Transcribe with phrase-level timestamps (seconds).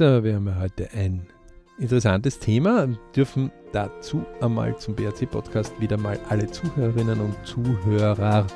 [0.00, 1.26] So, wir haben heute ein
[1.76, 8.46] interessantes Thema, dürfen dazu einmal zum BRC-Podcast wieder mal alle Zuhörerinnen und Zuhörer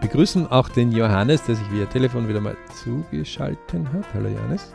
[0.00, 0.46] begrüßen.
[0.46, 3.58] Auch den Johannes, der sich via Telefon wieder mal zugeschaltet
[3.92, 4.04] hat.
[4.14, 4.72] Hallo Johannes.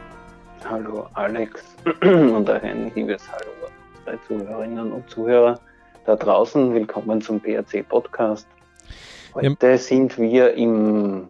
[0.69, 1.63] Hallo Alex
[2.01, 3.51] und ein liebes Hallo
[3.99, 5.61] unsere Zuhörerinnen und Zuhörer
[6.05, 6.73] da draußen.
[6.73, 8.49] Willkommen zum BRC-Podcast.
[9.33, 9.77] Heute ja.
[9.77, 11.29] sind wir im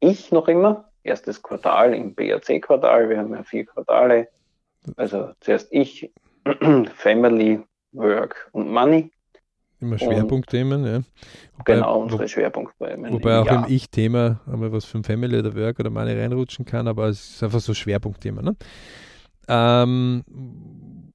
[0.00, 3.08] Ich noch immer, erstes Quartal im BRC-Quartal.
[3.08, 4.28] Wir haben ja vier Quartale.
[4.96, 6.10] Also zuerst ich,
[6.96, 7.60] Family,
[7.92, 9.10] Work und Money.
[9.80, 11.00] Immer Schwerpunktthemen, ja.
[11.56, 13.12] Wobei, genau, unsere wo, Schwerpunktthemen.
[13.12, 13.68] Wobei auch Jahr.
[13.68, 17.42] im Ich-Thema einmal was vom Family oder Work oder Money reinrutschen kann, aber es ist
[17.44, 18.42] einfach so Schwerpunktthema.
[18.42, 18.56] Ne?
[19.46, 20.24] Ähm,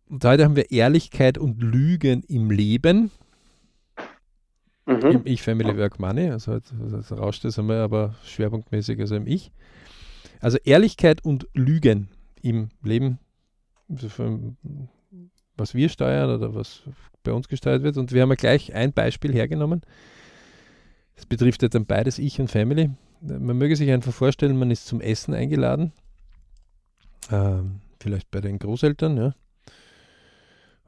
[0.09, 3.11] und heute haben wir Ehrlichkeit und Lügen im Leben.
[4.85, 5.11] Mhm.
[5.11, 6.29] Im Ich, Family, Work, Money.
[6.29, 9.51] Also, also rauscht das einmal, aber schwerpunktmäßig also im Ich.
[10.41, 12.09] Also Ehrlichkeit und Lügen
[12.41, 13.19] im Leben,
[15.55, 16.83] was wir steuern oder was
[17.23, 17.97] bei uns gesteuert wird.
[17.97, 19.81] Und wir haben ja gleich ein Beispiel hergenommen.
[21.15, 22.89] Das betrifft ja dann beides, Ich und Family.
[23.21, 25.93] Man möge sich einfach vorstellen, man ist zum Essen eingeladen.
[27.31, 29.35] Ähm, vielleicht bei den Großeltern, ja.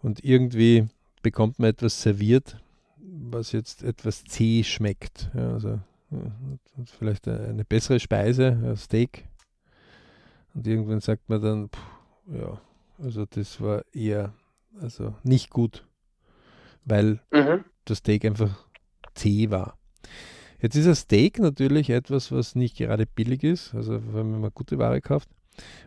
[0.01, 0.87] Und irgendwie
[1.21, 2.57] bekommt man etwas serviert,
[3.31, 5.29] was jetzt etwas zäh schmeckt.
[5.33, 5.79] Ja, also
[6.97, 9.27] vielleicht eine bessere Speise, ein Steak
[10.53, 11.79] und irgendwann sagt man dann, pff,
[12.33, 12.61] ja,
[12.97, 14.33] also das war eher,
[14.79, 15.85] also nicht gut,
[16.85, 17.65] weil mhm.
[17.85, 18.65] das Steak einfach
[19.13, 19.77] zäh war.
[20.61, 24.77] Jetzt ist ein Steak natürlich etwas, was nicht gerade billig ist, also wenn man gute
[24.77, 25.29] Ware kauft.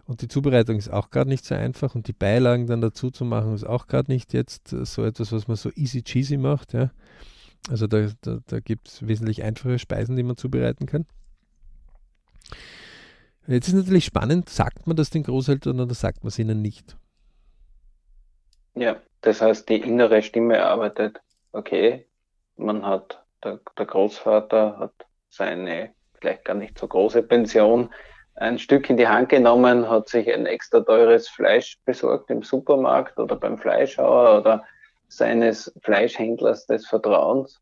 [0.06, 3.24] Und die Zubereitung ist auch gerade nicht so einfach und die Beilagen dann dazu zu
[3.24, 6.72] machen, ist auch gerade nicht jetzt so etwas, was man so easy cheesy macht.
[6.72, 6.90] Ja.
[7.70, 11.06] Also da, da, da gibt es wesentlich einfache Speisen, die man zubereiten kann.
[13.46, 16.96] Jetzt ist natürlich spannend, sagt man das den Großeltern oder sagt man es ihnen nicht?
[18.74, 21.20] Ja, das heißt, die innere Stimme arbeitet,
[21.52, 22.06] okay,
[22.56, 24.92] man hat, der, der Großvater hat
[25.30, 27.90] seine vielleicht gar nicht so große Pension
[28.40, 33.18] ein Stück in die Hand genommen, hat sich ein extra teures Fleisch besorgt im Supermarkt
[33.18, 34.64] oder beim Fleischhauer oder
[35.08, 37.60] seines Fleischhändlers des Vertrauens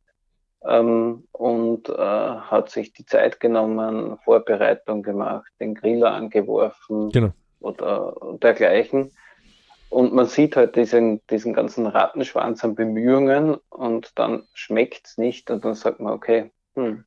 [0.65, 7.33] ähm, und äh, hat sich die Zeit genommen, Vorbereitung gemacht, den Griller angeworfen genau.
[7.61, 9.13] oder dergleichen.
[9.89, 15.51] Und man sieht halt diesen, diesen ganzen Rattenschwanz an Bemühungen und dann schmeckt es nicht
[15.51, 17.05] und dann sagt man, okay, hm,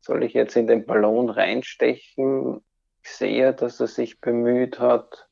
[0.00, 2.62] soll ich jetzt in den Ballon reinstechen?
[3.16, 5.28] Sehe, dass er sich bemüht hat.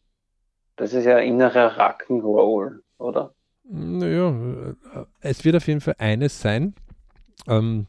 [0.76, 3.34] Das ist ja innerer Rock'n'Roll, oder?
[3.64, 4.74] Naja,
[5.20, 6.74] es wird auf jeden Fall eines sein,
[7.46, 7.86] ähm,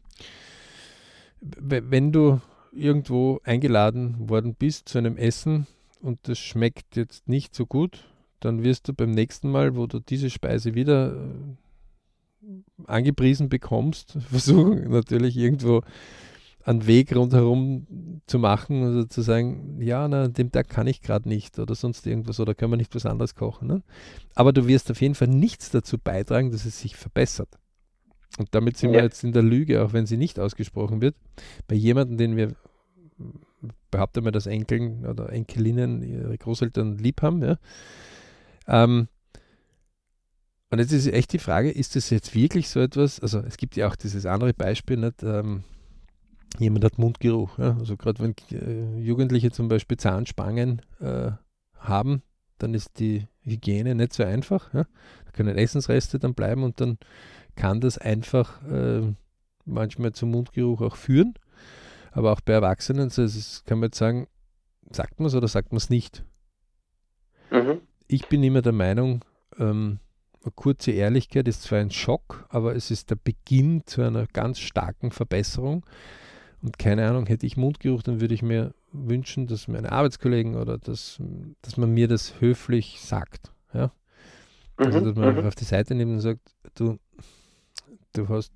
[1.42, 2.42] wenn du
[2.72, 5.68] irgendwo eingeladen worden bist zu einem Essen
[6.02, 8.06] und das schmeckt jetzt nicht so gut,
[8.40, 14.90] dann wirst du beim nächsten Mal, wo du diese Speise wieder äh, angepriesen bekommst, versuchen
[14.90, 15.82] natürlich irgendwo
[16.64, 21.02] einen Weg rundherum zu machen, also zu sagen, ja, na, an dem Tag kann ich
[21.02, 23.68] gerade nicht oder sonst irgendwas oder können wir nicht was anderes kochen.
[23.68, 23.84] Ne?
[24.36, 27.50] Aber du wirst auf jeden Fall nichts dazu beitragen, dass es sich verbessert.
[28.38, 28.97] Und damit sind ja.
[28.97, 31.16] wir jetzt in der Lüge, auch wenn sie nicht ausgesprochen wird.
[31.68, 32.56] Bei jemandem, den wir
[33.91, 37.41] behaupten wir, dass Enkeln oder Enkelinnen ihre Großeltern lieb haben.
[37.41, 37.58] Ja.
[38.68, 39.08] Ähm,
[40.70, 43.20] und jetzt ist echt die Frage, ist das jetzt wirklich so etwas?
[43.20, 45.24] Also es gibt ja auch dieses andere Beispiel, nicht?
[45.24, 45.64] Ähm,
[46.58, 47.58] jemand hat Mundgeruch.
[47.58, 47.78] Ja?
[47.80, 51.32] Also gerade wenn äh, Jugendliche zum Beispiel Zahnspangen äh,
[51.78, 52.24] haben,
[52.58, 54.74] dann ist die Hygiene nicht so einfach.
[54.74, 54.86] Ja?
[55.26, 56.98] Da können Essensreste dann bleiben und dann
[57.56, 59.14] kann das einfach äh,
[59.66, 61.34] manchmal zum Mundgeruch auch führen.
[62.12, 64.28] Aber auch bei Erwachsenen, so ist, kann man jetzt sagen,
[64.92, 66.24] sagt man es oder sagt man es nicht?
[67.52, 67.82] Mhm.
[68.08, 69.24] Ich bin immer der Meinung,
[69.59, 70.00] ähm,
[70.42, 74.59] eine kurze Ehrlichkeit ist zwar ein Schock, aber es ist der Beginn zu einer ganz
[74.59, 75.86] starken Verbesserung.
[76.62, 80.78] Und keine Ahnung, hätte ich Mundgeruch, dann würde ich mir wünschen, dass meine Arbeitskollegen oder
[80.78, 81.22] dass,
[81.62, 83.52] dass man mir das höflich sagt.
[83.73, 83.91] Ja?
[84.76, 85.46] Also, mhm, dass man mhm.
[85.46, 86.41] auf die Seite nimmt und sagt,
[86.76, 86.97] du,
[88.14, 88.52] du hast,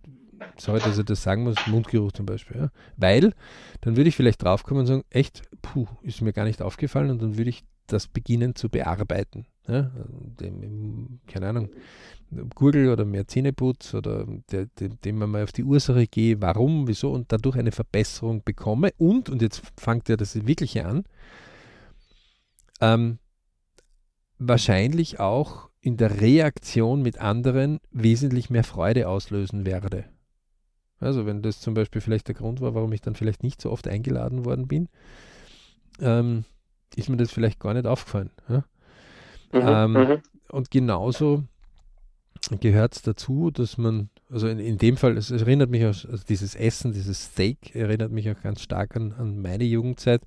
[0.57, 2.57] sorry, dass ich das sagen muss, Mundgeruch zum Beispiel.
[2.57, 2.69] Ja?
[2.97, 3.33] Weil,
[3.81, 7.21] dann würde ich vielleicht draufkommen und sagen, echt, puh, ist mir gar nicht aufgefallen und
[7.21, 9.45] dann würde ich das beginnen zu bearbeiten.
[9.67, 9.91] Ja?
[10.39, 11.69] Dem, keine Ahnung,
[12.55, 16.87] Gurgel oder mehr Zähneputz oder der, dem, dem man mal auf die Ursache gehe, warum,
[16.87, 21.03] wieso und dadurch eine Verbesserung bekomme und, und jetzt fängt ja das Wirkliche an,
[22.81, 23.19] ähm,
[24.39, 30.05] wahrscheinlich auch in der Reaktion mit anderen wesentlich mehr Freude auslösen werde.
[30.99, 33.69] Also wenn das zum Beispiel vielleicht der Grund war, warum ich dann vielleicht nicht so
[33.69, 34.87] oft eingeladen worden bin,
[35.99, 36.45] ähm,
[36.95, 38.31] ist mir das vielleicht gar nicht aufgefallen.
[38.49, 38.63] Ja?
[39.51, 40.21] Mhm, ähm, mhm.
[40.49, 41.43] und genauso
[42.59, 46.23] gehört es dazu, dass man, also in, in dem Fall, es erinnert mich auch, also
[46.27, 50.21] dieses Essen, dieses Steak erinnert mich auch ganz stark an, an meine Jugendzeit.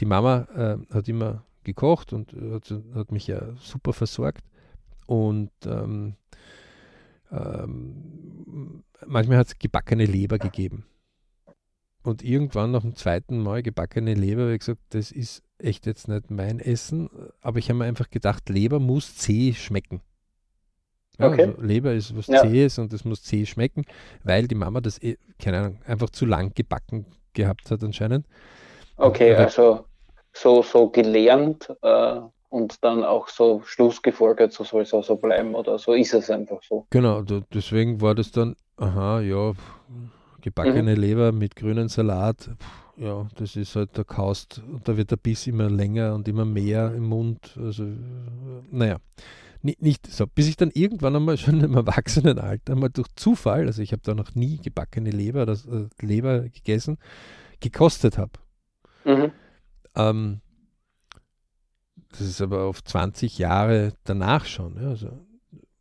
[0.00, 4.44] Die Mama äh, hat immer gekocht und hat, hat, mich ja super versorgt.
[5.06, 6.14] Und ähm,
[7.30, 10.84] ähm, manchmal hat es gebackene Leber gegeben.
[12.04, 16.06] Und irgendwann nach dem zweiten Mal gebackene Leber, habe ich gesagt, das ist echt jetzt
[16.06, 17.08] nicht mein Essen.
[17.40, 20.02] Aber ich habe mir einfach gedacht, Leber muss zäh schmecken.
[21.18, 21.46] Ja, okay.
[21.46, 22.42] also Leber ist was ja.
[22.42, 23.86] Zähes und es muss zäh schmecken,
[24.22, 28.26] weil die Mama das, eh, keine Ahnung, einfach zu lang gebacken gehabt hat anscheinend.
[28.96, 29.86] Okay, aber, also
[30.32, 32.20] so, so gelernt äh,
[32.50, 36.30] und dann auch so schlussgefolgert, so soll es auch so bleiben oder so ist es
[36.30, 36.86] einfach so.
[36.90, 39.52] Genau, deswegen war das dann, aha, ja,
[40.44, 41.00] gebackene mhm.
[41.00, 42.50] Leber mit grünen Salat,
[42.96, 46.44] ja, das ist halt der Kaust und da wird der Biss immer länger und immer
[46.44, 47.56] mehr im Mund.
[47.58, 47.84] Also,
[48.70, 48.98] naja
[49.64, 53.92] nicht so, bis ich dann irgendwann einmal schon im Erwachsenenalter mal durch Zufall, also ich
[53.92, 56.98] habe da noch nie gebackene Leber, das, äh, Leber gegessen,
[57.60, 58.32] gekostet habe.
[59.04, 59.32] Mhm.
[59.94, 60.40] Ähm,
[62.10, 64.76] das ist aber auf 20 Jahre danach schon.
[64.76, 65.18] Ja, also,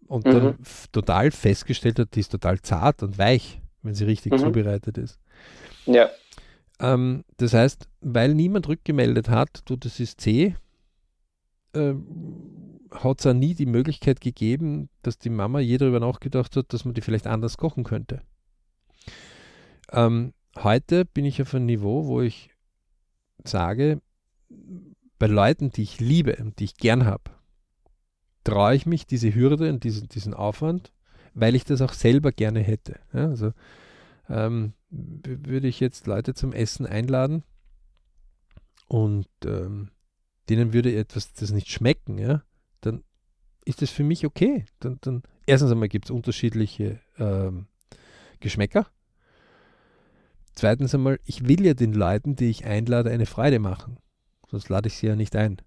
[0.07, 0.31] und mhm.
[0.31, 0.57] dann
[0.93, 4.39] total festgestellt hat, die ist total zart und weich, wenn sie richtig mhm.
[4.39, 5.19] zubereitet ist.
[5.85, 6.09] Ja.
[6.79, 10.55] Ähm, das heißt, weil niemand rückgemeldet hat, du, das ist zäh,
[11.73, 16.73] ähm, hat es auch nie die Möglichkeit gegeben, dass die Mama je darüber nachgedacht hat,
[16.73, 18.21] dass man die vielleicht anders kochen könnte.
[19.91, 22.51] Ähm, heute bin ich auf einem Niveau, wo ich
[23.43, 24.01] sage,
[25.19, 27.31] bei Leuten, die ich liebe und die ich gern habe,
[28.43, 30.92] traue ich mich diese Hürde und diesen, diesen Aufwand,
[31.33, 32.99] weil ich das auch selber gerne hätte.
[33.13, 33.53] Ja, also
[34.29, 37.43] ähm, würde ich jetzt Leute zum Essen einladen
[38.87, 39.89] und ähm,
[40.49, 42.43] denen würde etwas das nicht schmecken, ja,
[42.81, 43.03] dann
[43.65, 44.65] ist das für mich okay.
[44.79, 47.67] Dann, dann erstens einmal gibt es unterschiedliche ähm,
[48.39, 48.87] Geschmäcker.
[50.53, 53.97] Zweitens einmal, ich will ja den Leuten, die ich einlade, eine Freude machen.
[54.49, 55.61] Sonst lade ich sie ja nicht ein.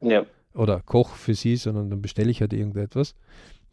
[0.00, 0.26] Ja.
[0.54, 3.14] Oder koch für sie, sondern dann bestelle ich halt irgendetwas.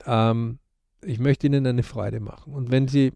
[0.06, 0.60] Ähm,
[1.02, 2.54] ich möchte ihnen eine Freude machen.
[2.54, 3.14] Und wenn sie,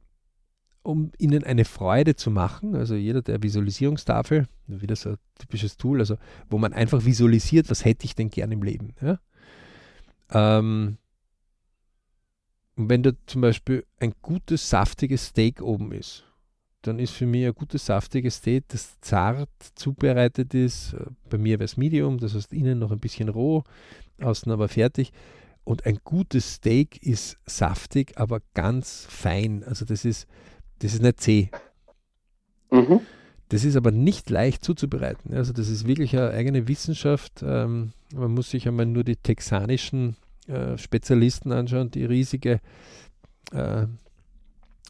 [0.84, 6.00] um ihnen eine Freude zu machen, also jeder der Visualisierungstafel, wieder so ein typisches Tool,
[6.00, 6.18] also
[6.50, 8.94] wo man einfach visualisiert, was hätte ich denn gern im Leben.
[9.02, 9.20] Ja?
[10.32, 10.98] Ähm,
[12.76, 16.24] und wenn da zum Beispiel ein gutes, saftiges Steak oben ist,
[16.82, 20.96] dann ist für mich ein gutes, saftiges Steak, das zart zubereitet ist.
[21.30, 23.64] Bei mir wäre es Medium, das heißt innen noch ein bisschen roh,
[24.20, 25.12] außen aber fertig.
[25.64, 29.64] Und ein gutes Steak ist saftig, aber ganz fein.
[29.64, 30.28] Also das ist,
[30.80, 31.50] das ist nicht zäh.
[32.72, 33.02] Mhm.
[33.50, 35.34] Das ist aber nicht leicht zuzubereiten.
[35.34, 37.44] Also das ist wirklich eine eigene Wissenschaft.
[37.44, 40.16] Ähm, man muss sich einmal nur die texanischen
[40.48, 42.62] äh, Spezialisten anschauen, die riesige
[43.52, 43.88] äh,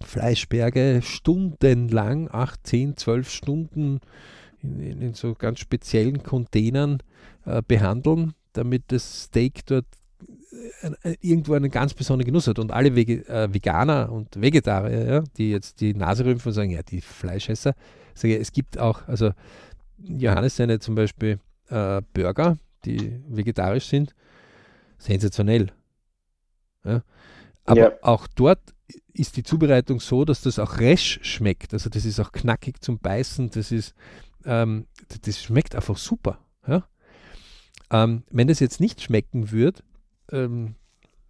[0.03, 3.99] Fleischberge stundenlang, 8, 10, 12 Stunden
[4.61, 6.99] in, in, in so ganz speziellen Containern
[7.45, 9.85] äh, behandeln, damit das Steak dort
[11.21, 12.59] irgendwo einen ganz besonderen Genuss hat.
[12.59, 16.71] Und alle Wege, äh, Veganer und Vegetarier, ja, die jetzt die Nase rümpfen und sagen,
[16.71, 17.73] ja, die Fleischesser,
[18.13, 19.31] sage es gibt auch, also
[19.97, 21.39] Johannes seine zum Beispiel
[21.69, 24.13] äh, Burger, die vegetarisch sind,
[24.97, 25.71] sensationell.
[26.83, 27.03] Ja.
[27.65, 27.91] Aber ja.
[28.01, 28.59] auch dort
[29.13, 31.73] ist die Zubereitung so, dass das auch resch schmeckt.
[31.73, 33.93] Also das ist auch knackig zum Beißen, das ist,
[34.45, 34.87] ähm,
[35.21, 36.39] das schmeckt einfach super.
[36.67, 36.87] Ja.
[37.91, 39.83] Ähm, wenn das jetzt nicht schmecken würde,
[40.31, 40.75] ähm,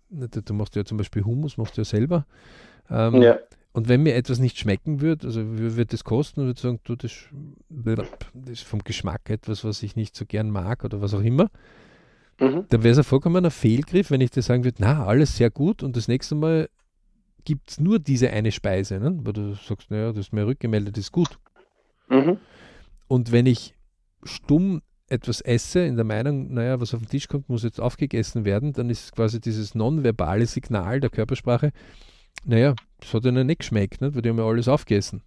[0.09, 2.25] du machst ja zum Beispiel Hummus, machst du ja selber.
[2.89, 3.39] Ähm, ja.
[3.73, 7.29] Und wenn mir etwas nicht schmecken würde, also würde das kosten würde sagen, du, das,
[7.69, 8.05] das
[8.49, 11.49] ist vom Geschmack etwas, was ich nicht so gern mag oder was auch immer,
[12.39, 12.65] mhm.
[12.67, 15.83] dann wäre es ein vollkommener Fehlgriff, wenn ich dir sagen würde, na, alles sehr gut
[15.83, 16.69] und das nächste Mal
[17.45, 19.17] gibt es nur diese eine Speise, ne?
[19.23, 21.39] weil du sagst, naja, das ist mir rückgemeldet, ist gut.
[22.09, 22.37] Mhm.
[23.07, 23.73] Und wenn ich
[24.23, 28.45] stumm etwas esse, in der Meinung, naja, was auf den Tisch kommt, muss jetzt aufgegessen
[28.45, 31.71] werden, dann ist quasi dieses nonverbale Signal der Körpersprache,
[32.45, 34.15] naja, das hat ihnen nicht geschmeckt, nicht?
[34.15, 35.21] weil die haben ja alles aufgegessen.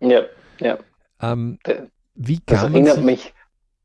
[0.00, 0.22] Ja,
[0.60, 0.78] ja.
[1.20, 1.58] Ähm,
[2.14, 3.04] wie kann das erinnert sich...
[3.04, 3.34] mich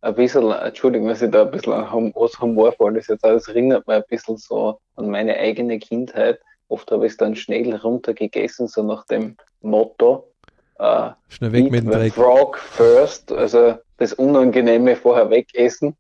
[0.02, 3.86] ein bisschen, Entschuldigung, dass ich da ein bisschen aus humorvoll ist jetzt, aber es erinnert
[3.88, 6.40] mich ein bisschen so an meine eigene Kindheit.
[6.68, 10.32] Oft habe ich es dann schnell runtergegessen, so nach dem Motto,
[10.80, 12.14] uh, schnell weg mit dem Dreck.
[12.14, 15.96] Frog first, also das Unangenehme vorher wegessen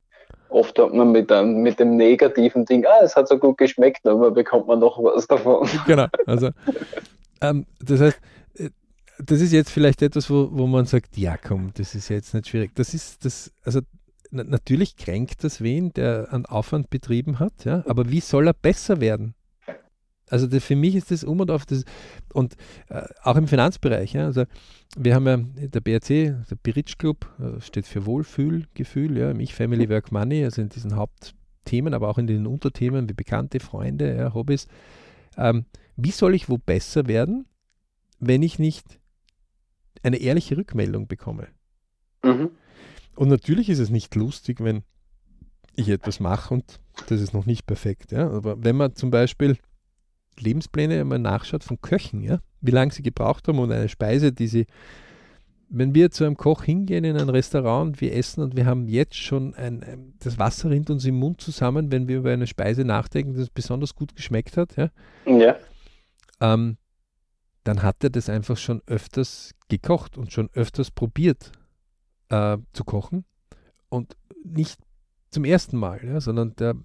[0.49, 4.05] oft hat man mit, einem, mit dem negativen Ding, ah, es hat so gut geschmeckt,
[4.05, 5.67] aber bekommt man noch was davon.
[5.87, 6.49] Genau, also
[7.41, 8.19] ähm, das heißt,
[8.55, 8.69] äh,
[9.19, 12.47] das ist jetzt vielleicht etwas, wo, wo man sagt, ja komm, das ist jetzt nicht
[12.47, 12.71] schwierig.
[12.75, 13.81] Das ist das, also
[14.31, 18.53] na, natürlich kränkt das wen, der einen Aufwand betrieben hat, ja, aber wie soll er
[18.53, 19.35] besser werden?
[20.29, 21.83] Also das, für mich ist das um und auf das
[22.33, 22.55] und
[22.89, 24.13] äh, auch im Finanzbereich.
[24.13, 24.45] Ja, also
[24.97, 29.89] wir haben ja der BRC, der Biritsch Club, äh, steht für Wohlfühlgefühl, ja, mich Family
[29.89, 34.33] Work Money, also in diesen Hauptthemen, aber auch in den Unterthemen wie bekannte Freunde, ja,
[34.33, 34.67] Hobbys.
[35.37, 37.45] Ähm, wie soll ich wo besser werden,
[38.19, 38.99] wenn ich nicht
[40.03, 41.47] eine ehrliche Rückmeldung bekomme?
[42.23, 42.51] Mhm.
[43.15, 44.83] Und natürlich ist es nicht lustig, wenn
[45.75, 48.11] ich etwas mache und das ist noch nicht perfekt.
[48.11, 48.29] Ja?
[48.29, 49.57] Aber wenn man zum Beispiel
[50.39, 54.47] Lebenspläne einmal nachschaut von Köchen, ja, wie lange sie gebraucht haben und eine Speise, die
[54.47, 54.65] sie,
[55.69, 58.87] wenn wir zu einem Koch hingehen in ein Restaurant und wir essen und wir haben
[58.87, 62.83] jetzt schon ein, das Wasser rinnt uns im Mund zusammen, wenn wir über eine Speise
[62.85, 64.89] nachdenken, die besonders gut geschmeckt hat, ja,
[65.25, 65.55] ja.
[66.41, 66.77] Ähm,
[67.63, 71.51] dann hat er das einfach schon öfters gekocht und schon öfters probiert
[72.29, 73.25] äh, zu kochen
[73.89, 74.79] und nicht
[75.29, 76.75] zum ersten Mal, ja, sondern der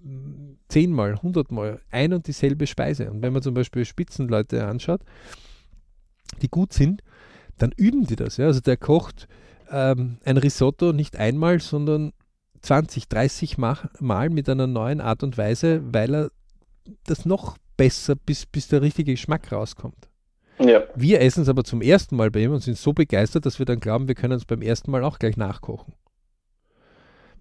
[0.75, 3.09] zehnmal, hundertmal ein und dieselbe Speise.
[3.09, 4.99] Und wenn man zum Beispiel Spitzenleute anschaut,
[6.41, 7.01] die gut sind,
[7.57, 8.35] dann üben die das.
[8.35, 8.47] Ja.
[8.47, 9.29] Also der kocht
[9.71, 12.11] ähm, ein Risotto nicht einmal, sondern
[12.59, 16.31] 20, 30 Mal mit einer neuen Art und Weise, weil er
[17.05, 20.09] das noch besser, bis, bis der richtige Geschmack rauskommt.
[20.59, 20.83] Ja.
[20.93, 23.65] Wir essen es aber zum ersten Mal bei ihm und sind so begeistert, dass wir
[23.65, 25.93] dann glauben, wir können es beim ersten Mal auch gleich nachkochen.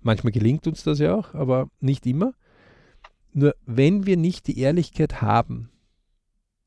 [0.03, 2.35] Manchmal gelingt uns das ja auch, aber nicht immer.
[3.35, 5.69] Nur wenn wir nicht die Ehrlichkeit haben,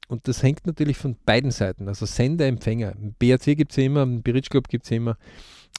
[0.10, 2.94] und das hängt natürlich von beiden Seiten, also Sender, Empfänger.
[2.96, 5.18] Im BRC gibt es ja immer, im Bridge Club gibt es ja immer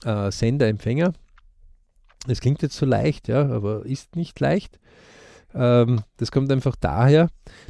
[0.04, 1.12] äh, Sender, Empfänger.
[2.26, 4.78] Das klingt jetzt so leicht, ja, aber ist nicht leicht.
[5.54, 7.28] Ähm, das kommt einfach daher,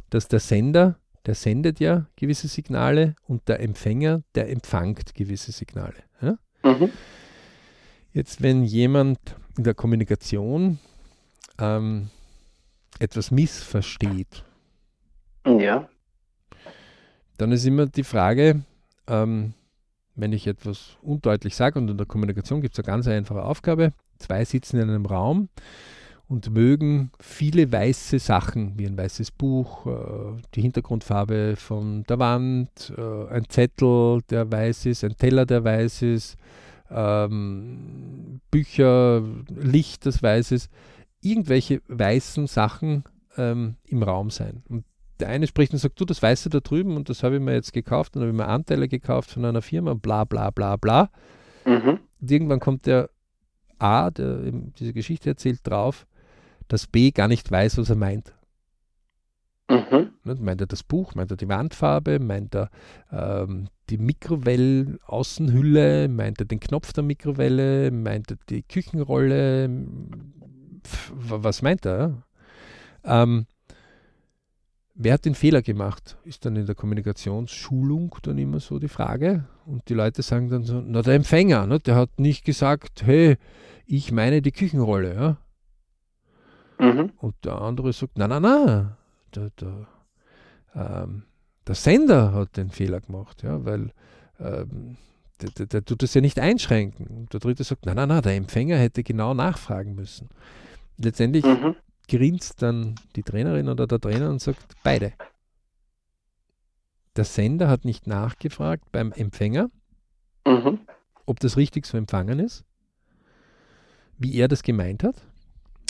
[0.09, 6.03] dass der Sender, der sendet ja gewisse Signale und der Empfänger, der empfängt gewisse Signale.
[6.21, 6.37] Ja?
[6.63, 6.89] Mhm.
[8.11, 9.19] Jetzt, wenn jemand
[9.57, 10.79] in der Kommunikation
[11.57, 12.09] ähm,
[12.99, 14.43] etwas missversteht,
[15.45, 15.87] ja.
[17.37, 18.61] dann ist immer die Frage,
[19.07, 19.53] ähm,
[20.15, 23.93] wenn ich etwas undeutlich sage, und in der Kommunikation gibt es eine ganz einfache Aufgabe,
[24.17, 25.49] zwei sitzen in einem Raum
[26.27, 32.93] und mögen viele weiße Sachen, wie ein weißes Buch, äh, die Hintergrundfarbe von der Wand,
[32.95, 36.37] äh, ein Zettel, der weiß ist, ein Teller, der weiß ist,
[36.91, 40.69] ähm, Bücher, Licht, das weiß ist,
[41.21, 43.03] irgendwelche weißen Sachen
[43.37, 44.63] ähm, im Raum sein.
[44.69, 44.85] Und
[45.19, 47.53] der eine spricht und sagt, du, das Weiße da drüben und das habe ich mir
[47.53, 51.09] jetzt gekauft und habe ich mir Anteile gekauft von einer Firma, bla bla bla bla.
[51.65, 51.99] Mhm.
[52.21, 53.09] Und irgendwann kommt der
[53.79, 56.07] A, der diese Geschichte erzählt, drauf,
[56.67, 58.33] dass B gar nicht weiß, was er meint.
[59.69, 60.11] Mhm.
[60.23, 62.69] Meint er das Buch, meint er die Wandfarbe, meint er
[63.11, 69.69] ähm, die Mikrowell-Außenhülle, meint er den Knopf der Mikrowelle, meint er die Küchenrolle,
[71.13, 72.23] was meint er?
[73.03, 73.45] Ähm,
[74.95, 76.17] wer hat den Fehler gemacht?
[76.23, 79.45] Ist dann in der Kommunikationsschulung dann immer so die Frage.
[79.65, 83.37] Und die Leute sagen dann so, na der Empfänger, ne, der hat nicht gesagt, hey,
[83.85, 85.15] ich meine die Küchenrolle.
[85.15, 85.37] Ja?
[86.79, 87.11] Mhm.
[87.17, 88.97] Und der andere sagt, na, na, na,
[89.35, 89.87] der, der,
[90.75, 91.23] ähm,
[91.67, 93.91] der Sender hat den Fehler gemacht, ja, weil
[94.39, 94.97] ähm,
[95.41, 97.07] der, der, der, tut das ja nicht einschränken.
[97.07, 100.29] Und der dritte sagt, nein, nein, nein, der Empfänger hätte genau nachfragen müssen.
[101.01, 101.75] Letztendlich mhm.
[102.07, 105.13] grinst dann die Trainerin oder der Trainer und sagt, beide.
[107.15, 109.69] Der Sender hat nicht nachgefragt beim Empfänger,
[110.45, 110.79] mhm.
[111.25, 112.65] ob das richtig so empfangen ist,
[114.17, 115.25] wie er das gemeint hat.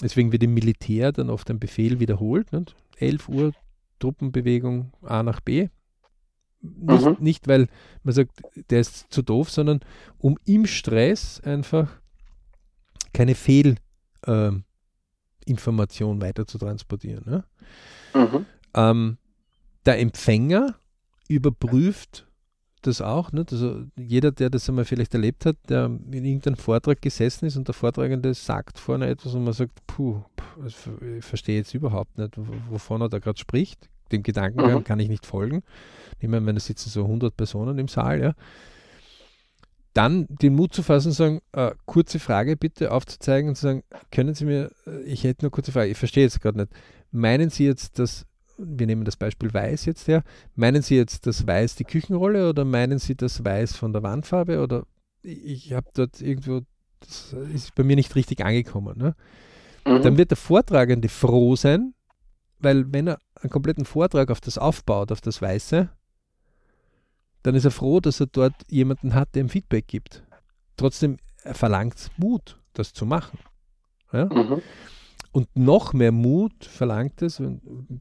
[0.01, 2.53] Deswegen wird im Militär dann oft ein Befehl wiederholt.
[2.53, 2.75] Nicht?
[2.97, 3.53] 11 Uhr
[3.99, 5.69] Truppenbewegung A nach B.
[6.61, 7.17] Nicht, mhm.
[7.19, 7.67] nicht, weil
[8.03, 9.79] man sagt, der ist zu doof, sondern
[10.17, 11.89] um im Stress einfach
[13.13, 13.89] keine Fehlinformation
[14.27, 14.63] ähm,
[16.21, 17.23] weiter zu transportieren.
[17.25, 17.43] Ne?
[18.13, 18.45] Mhm.
[18.75, 19.17] Ähm,
[19.85, 20.75] der Empfänger
[21.27, 22.27] überprüft
[22.81, 23.31] das auch.
[23.31, 23.51] Nicht?
[23.51, 27.67] Also jeder, der das einmal vielleicht erlebt hat, der in irgendeinem Vortrag gesessen ist und
[27.67, 30.21] der Vortragende sagt vorne etwas und man sagt, puh,
[30.65, 32.33] ich verstehe jetzt überhaupt nicht,
[32.69, 33.89] wovon er da gerade spricht.
[34.11, 34.83] Dem Gedankengang mhm.
[34.83, 35.61] kann ich nicht folgen.
[36.19, 38.33] Nehmen wir, wenn da sitzen so 100 Personen im Saal, ja.
[39.99, 43.83] Dann den Mut zu fassen und sagen, äh, kurze Frage bitte aufzuzeigen und zu sagen,
[44.13, 46.71] können Sie mir, äh, ich hätte nur kurze Frage, ich verstehe jetzt gerade nicht.
[47.11, 48.25] Meinen Sie jetzt, dass
[48.57, 50.23] wir nehmen das Beispiel Weiß jetzt her.
[50.55, 54.61] Meinen Sie jetzt das Weiß die Küchenrolle oder meinen Sie das Weiß von der Wandfarbe?
[54.61, 54.85] Oder
[55.21, 56.61] ich habe dort irgendwo,
[57.01, 58.97] das ist bei mir nicht richtig angekommen.
[58.97, 59.15] Ne?
[59.85, 60.01] Mhm.
[60.01, 61.93] Dann wird der Vortragende froh sein,
[62.59, 65.89] weil wenn er einen kompletten Vortrag auf das aufbaut, auf das Weiße,
[67.43, 70.23] dann ist er froh, dass er dort jemanden hat, der ihm Feedback gibt.
[70.77, 73.39] Trotzdem verlangt es Mut, das zu machen.
[74.11, 74.25] Ja?
[74.25, 74.61] Mhm.
[75.31, 77.41] Und noch mehr Mut verlangt es,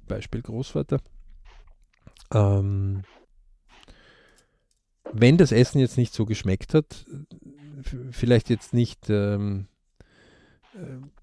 [0.06, 0.98] Beispiel Großvater,
[2.32, 3.02] ähm,
[5.12, 7.06] wenn das Essen jetzt nicht so geschmeckt hat,
[8.10, 9.66] vielleicht jetzt nicht ähm,
[10.74, 10.78] äh,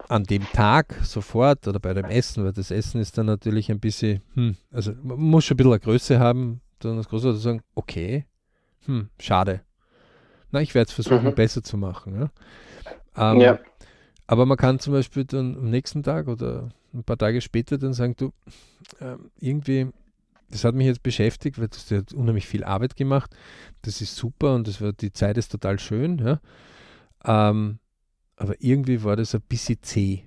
[0.10, 3.79] an dem Tag sofort oder bei dem Essen, weil das Essen ist dann natürlich ein
[3.79, 7.62] bisschen, hm, also man muss schon ein bisschen eine Größe haben, dann das Großvater sagen,
[7.75, 8.25] okay,
[8.86, 9.62] hm, schade.
[10.51, 11.36] Na, ich werde es versuchen, mhm.
[11.36, 12.20] besser zu machen.
[13.15, 13.32] Ja?
[13.32, 13.60] Ähm, ja.
[14.27, 17.94] Aber man kann zum Beispiel dann am nächsten Tag oder ein paar Tage später dann
[17.94, 18.32] sagen, du,
[19.00, 19.89] äh, irgendwie,
[20.50, 23.36] das hat mich jetzt beschäftigt, weil das hat unheimlich viel Arbeit gemacht.
[23.82, 26.20] Das ist super und das war, die Zeit ist total schön.
[26.20, 26.39] Ja?
[27.24, 27.79] Ähm,
[28.38, 30.24] aber irgendwie war das ein bisschen zäh.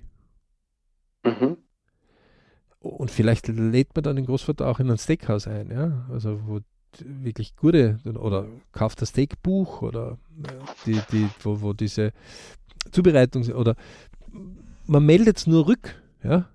[1.23, 1.57] Mhm.
[2.79, 6.59] Und vielleicht lädt man dann den Großvater auch in ein Steakhouse ein, ja, also wo
[6.97, 10.17] wirklich gute oder kauft das Steakbuch oder
[10.85, 12.13] die, die, wo, wo diese
[12.91, 13.75] Zubereitung oder
[14.85, 16.49] man meldet es nur rück, ja.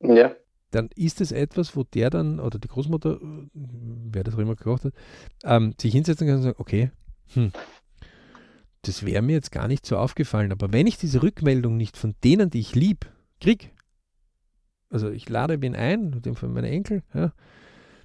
[0.00, 0.32] Ja.
[0.70, 3.18] Dann ist es etwas, wo der dann oder die Großmutter,
[3.54, 4.92] wer das auch immer gekocht hat,
[5.44, 6.90] ähm, sich hinsetzen kann und sagen, okay,
[7.32, 7.52] hm,
[8.82, 12.14] das wäre mir jetzt gar nicht so aufgefallen, aber wenn ich diese Rückmeldung nicht von
[12.22, 13.06] denen, die ich lieb,
[13.40, 13.70] kriege,
[14.90, 17.32] also ich lade wen ein, dem von meinen Enkel, ja,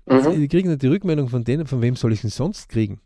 [0.05, 0.35] mhm.
[0.35, 2.99] die kriegen die Rückmeldung von denen, von wem soll ich ihn sonst kriegen?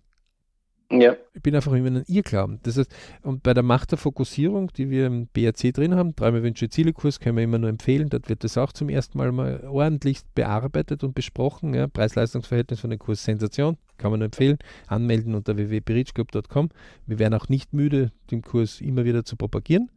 [0.89, 1.17] Ja.
[1.34, 2.60] Ich bin einfach immer an ihr glauben.
[2.63, 6.43] Das heißt, und bei der Macht der Fokussierung, die wir im BRC drin haben, dreimal
[6.43, 8.10] Wünsche Ziele Kurs, können wir immer nur empfehlen.
[8.10, 11.74] Dort wird das auch zum ersten Mal mal ordentlich bearbeitet und besprochen.
[11.74, 11.88] Ja.
[11.88, 14.57] Preis-Leistungs-Verhältnis von dem Kurs Sensation, kann man nur empfehlen.
[14.88, 16.69] Anmelden unter www.berichclub.com.
[17.05, 19.91] Wir werden auch nicht müde, den Kurs immer wieder zu propagieren.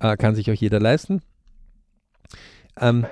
[0.00, 1.22] Äh, kann sich auch jeder leisten.
[2.80, 3.06] Ähm,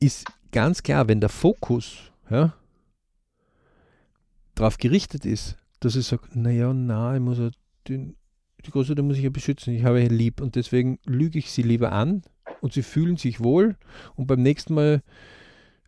[0.00, 2.54] ist ganz klar, wenn der Fokus ja,
[4.54, 7.50] darauf gerichtet ist, dass ich sage, naja, na, ich muss ja
[7.88, 8.16] den,
[8.64, 11.62] die Großmutter muss ich ja beschützen, ich habe ja lieb und deswegen lüge ich sie
[11.62, 12.22] lieber an
[12.60, 13.76] und sie fühlen sich wohl
[14.16, 15.02] und beim nächsten Mal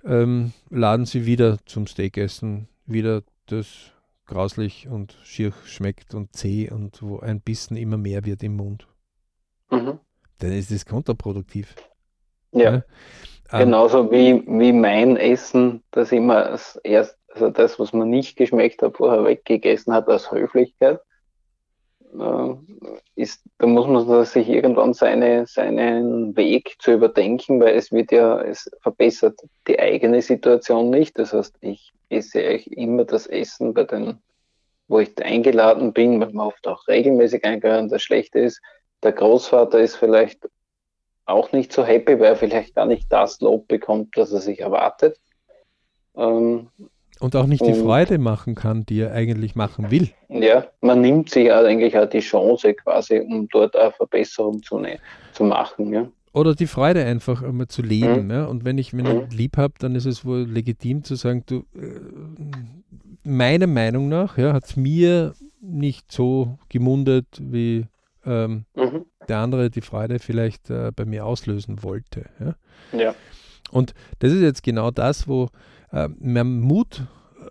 [0.05, 3.93] ähm, laden sie wieder zum Steakessen, wieder das
[4.27, 8.87] grauslich und schier schmeckt und zäh und wo ein Bissen immer mehr wird im Mund.
[9.71, 9.99] Mhm.
[10.39, 11.75] Dann ist das kontraproduktiv.
[12.53, 12.73] Ja.
[12.73, 12.83] ja?
[13.53, 18.83] Ähm, Genauso wie, wie mein Essen, das immer erst also das, was man nicht geschmeckt
[18.83, 21.01] hat, vorher weggegessen hat aus Höflichkeit,
[22.19, 22.55] äh,
[23.15, 28.41] ist, da muss man sich irgendwann seine, seinen Weg zu überdenken, weil es wird ja,
[28.41, 31.19] es verbessert die eigene Situation nicht.
[31.19, 34.19] Das heißt, ich esse eigentlich immer das Essen bei den,
[34.89, 38.61] wo ich eingeladen bin, weil man oft auch regelmäßig eingeladen, das Schlechte ist,
[39.03, 40.49] der Großvater ist vielleicht
[41.29, 44.61] auch nicht so happy, weil er vielleicht gar nicht das Lob bekommt, das er sich
[44.61, 45.19] erwartet.
[46.17, 46.69] Ähm,
[47.21, 50.09] und auch nicht die Freude machen kann, die er eigentlich machen will.
[50.29, 54.99] Ja, man nimmt sich eigentlich auch die Chance quasi, um dort eine Verbesserung zu, ne
[55.33, 55.93] zu machen.
[55.93, 56.09] Ja.
[56.33, 58.27] Oder die Freude einfach einmal zu leben.
[58.27, 58.31] Mhm.
[58.31, 58.45] Ja.
[58.45, 59.27] Und wenn ich, ich mhm.
[59.31, 61.99] lieb habe, dann ist es wohl legitim zu sagen, du, äh,
[63.25, 67.87] meiner Meinung nach ja, hat es mir nicht so gemundet, wie
[68.25, 69.07] ähm, mhm.
[69.29, 72.27] Der andere die Freude vielleicht äh, bei mir auslösen wollte.
[72.41, 72.55] Ja.
[72.99, 73.15] ja.
[73.71, 75.49] Und das ist jetzt genau das, wo
[75.93, 77.05] äh, man Mut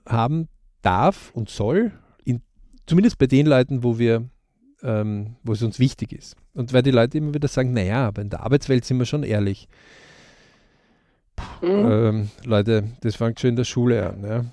[0.07, 0.47] haben
[0.81, 1.91] darf und soll,
[2.23, 2.41] in,
[2.85, 4.29] zumindest bei den Leuten, wo wir,
[4.83, 6.35] ähm, wo es uns wichtig ist.
[6.53, 9.23] Und weil die Leute immer wieder sagen, naja, aber in der Arbeitswelt sind wir schon
[9.23, 9.67] ehrlich.
[11.35, 11.91] Puh, mhm.
[11.91, 14.23] ähm, Leute, das fängt schon in der Schule an.
[14.23, 14.45] Ja.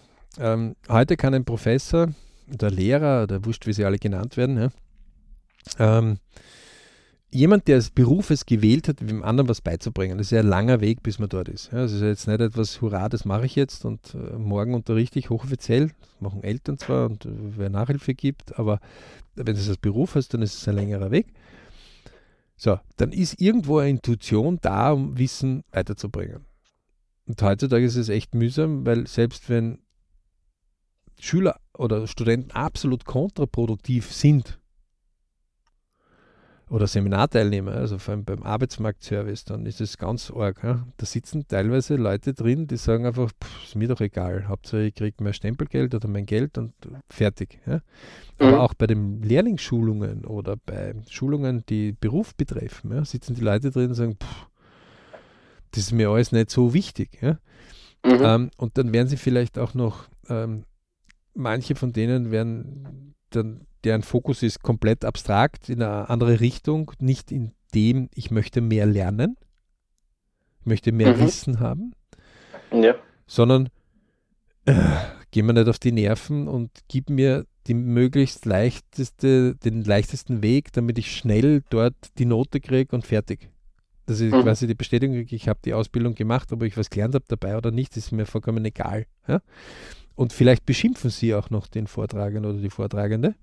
[0.52, 2.08] Ähm, heute kann ein Professor
[2.52, 4.68] oder Lehrer oder wurscht, wie sie alle genannt werden, ja,
[5.78, 6.18] ähm,
[7.34, 10.18] jemand, der des Berufes gewählt hat, dem anderen was beizubringen.
[10.18, 11.72] Das ist ja ein langer Weg, bis man dort ist.
[11.72, 15.18] Ja, das ist jetzt nicht etwas, hurra, das mache ich jetzt und äh, morgen unterrichte
[15.18, 15.88] ich hochoffiziell.
[15.88, 18.78] Das machen Eltern zwar und äh, wer Nachhilfe gibt, aber
[19.34, 21.26] wenn du es als Beruf hast, dann ist es ein längerer Weg.
[22.56, 26.46] So, dann ist irgendwo eine Intuition da, um Wissen weiterzubringen.
[27.26, 29.78] Und heutzutage ist es echt mühsam, weil selbst wenn
[31.18, 34.60] Schüler oder Studenten absolut kontraproduktiv sind,
[36.70, 40.62] oder Seminarteilnehmer, also vor allem beim Arbeitsmarktservice, dann ist es ganz arg.
[40.62, 40.86] Ja?
[40.96, 44.94] Da sitzen teilweise Leute drin, die sagen einfach, pff, ist mir doch egal, Hauptsache ich
[44.94, 46.72] kriege mehr Stempelgeld oder mein Geld und
[47.10, 47.60] fertig.
[47.66, 47.80] Ja?
[48.38, 48.58] Aber mhm.
[48.58, 53.88] auch bei den Lehrlingsschulungen oder bei Schulungen, die Beruf betreffen, ja, sitzen die Leute drin
[53.88, 54.46] und sagen, pff,
[55.72, 57.18] das ist mir alles nicht so wichtig.
[57.20, 57.38] Ja?
[58.04, 58.20] Mhm.
[58.22, 60.64] Ähm, und dann werden sie vielleicht auch noch, ähm,
[61.34, 67.30] manche von denen werden dann deren Fokus ist komplett abstrakt in eine andere Richtung, nicht
[67.30, 69.36] in dem, ich möchte mehr lernen,
[70.60, 71.20] ich möchte mehr mhm.
[71.20, 71.92] Wissen haben,
[72.72, 72.94] ja.
[73.26, 73.68] sondern
[74.64, 74.74] äh,
[75.30, 80.72] geh mir nicht auf die Nerven und gib mir die möglichst leichteste, den leichtesten Weg,
[80.72, 83.50] damit ich schnell dort die Note kriege und fertig.
[84.06, 84.42] Dass ich mhm.
[84.42, 87.56] quasi die Bestätigung kriege, ich habe die Ausbildung gemacht, ob ich was gelernt habe dabei
[87.56, 89.06] oder nicht, ist mir vollkommen egal.
[89.26, 89.40] Ja?
[90.14, 93.34] Und vielleicht beschimpfen sie auch noch den Vortragenden oder die Vortragende.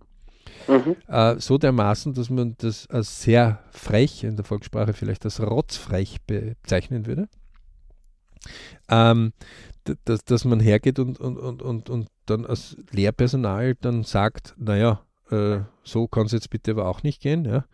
[0.68, 0.96] Mhm.
[1.08, 6.22] Äh, so dermaßen, dass man das als sehr frech, in der Volkssprache vielleicht als rotzfrech
[6.26, 7.28] bezeichnen würde.
[8.90, 9.34] Ähm,
[10.06, 15.04] dass, dass man hergeht und, und, und, und, und dann als Lehrpersonal dann sagt, naja,
[15.30, 17.46] äh, so kann es jetzt bitte aber auch nicht gehen.
[17.46, 17.66] Ja?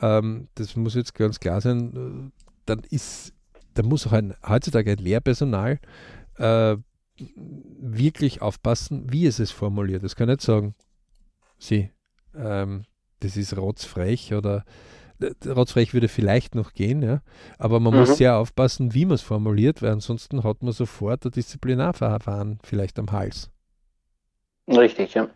[0.00, 2.32] Ähm, das muss jetzt ganz klar sein.
[2.34, 3.32] Äh, dann ist,
[3.74, 5.78] da muss auch ein, heutzutage ein Lehrpersonal
[6.36, 6.76] äh,
[7.80, 10.02] wirklich aufpassen, wie es es formuliert.
[10.02, 10.74] Das kann nicht sagen,
[11.58, 11.90] sie,
[12.36, 12.84] ähm,
[13.20, 14.64] das ist rotzfrech oder
[15.46, 17.20] rotzfrech würde vielleicht noch gehen, ja,
[17.58, 18.00] aber man mhm.
[18.00, 22.98] muss sehr aufpassen, wie man es formuliert, weil ansonsten hat man sofort ein Disziplinarverfahren vielleicht
[22.98, 23.50] am Hals.
[24.68, 25.28] Richtig, ja.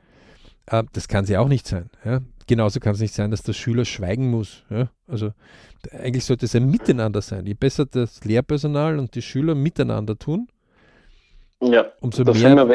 [0.66, 1.90] Äh, das kann sie auch nicht sein.
[2.04, 2.20] Ja.
[2.46, 4.64] Genauso kann es nicht sein, dass der Schüler schweigen muss.
[4.70, 4.90] Ja.
[5.06, 5.32] Also
[5.92, 7.46] eigentlich sollte es ein Miteinander sein.
[7.46, 10.48] Je besser das Lehrpersonal und die Schüler miteinander tun,
[11.60, 12.68] ja, umso mehr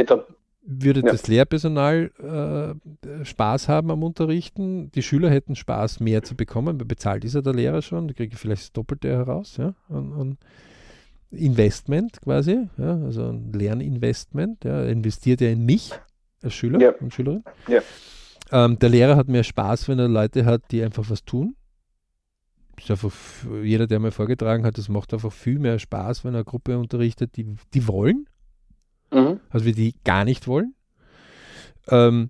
[0.63, 1.12] würde ja.
[1.12, 4.91] das Lehrpersonal äh, Spaß haben am Unterrichten.
[4.91, 8.34] Die Schüler hätten Spaß, mehr zu bekommen, bezahlt ist ja der Lehrer schon, da kriege
[8.34, 10.38] ich vielleicht das Doppelte heraus, ja, an, an
[11.32, 15.91] Investment quasi, ja, also ein Lerninvestment, ja, investiert er in mich
[16.43, 16.91] als Schüler ja.
[17.00, 17.43] und Schülerin.
[17.67, 17.82] Ja.
[18.52, 21.56] Ähm, der Lehrer hat mehr Spaß, wenn er Leute hat, die einfach was tun.
[22.89, 23.12] Einfach,
[23.63, 26.78] jeder, der mal vorgetragen hat, das macht einfach viel mehr Spaß, wenn er eine Gruppe
[26.80, 28.26] unterrichtet, die, die wollen
[29.12, 29.39] Mhm.
[29.50, 30.74] Also wir die gar nicht wollen.
[31.89, 32.30] Ähm,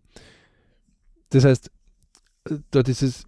[1.29, 1.71] das heißt,
[2.71, 3.25] dort ist es,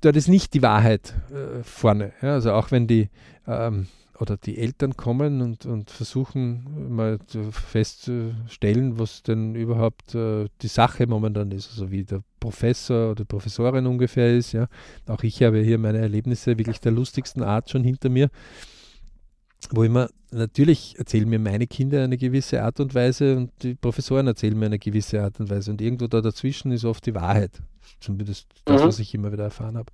[0.00, 2.12] dort ist nicht die Wahrheit äh, vorne.
[2.22, 2.34] Ja?
[2.34, 3.10] Also auch wenn die
[3.46, 3.86] ähm,
[4.20, 7.18] oder die Eltern kommen und, und versuchen mal
[7.50, 13.86] festzustellen, was denn überhaupt äh, die Sache momentan ist, also wie der Professor oder Professorin
[13.86, 14.52] ungefähr ist.
[14.52, 14.68] Ja.
[15.06, 18.28] Auch ich habe hier meine Erlebnisse wirklich der lustigsten Art schon hinter mir
[19.70, 24.26] wo immer, natürlich erzählen mir meine Kinder eine gewisse Art und Weise und die Professoren
[24.26, 25.70] erzählen mir eine gewisse Art und Weise.
[25.70, 27.62] Und irgendwo da dazwischen ist oft die Wahrheit.
[28.00, 28.86] Zumindest das, mhm.
[28.86, 29.92] was ich immer wieder erfahren habe.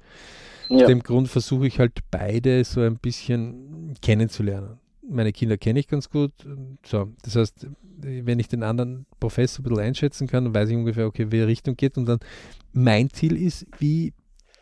[0.68, 0.76] Ja.
[0.76, 4.78] Aus dem Grund versuche ich halt beide so ein bisschen kennenzulernen.
[5.08, 6.32] Meine Kinder kenne ich ganz gut.
[6.84, 10.76] So, das heißt, wenn ich den anderen Professor ein bisschen einschätzen kann, dann weiß ich
[10.76, 11.96] ungefähr, okay, welche Richtung geht.
[11.96, 12.18] Und dann
[12.72, 14.12] mein Ziel ist, wie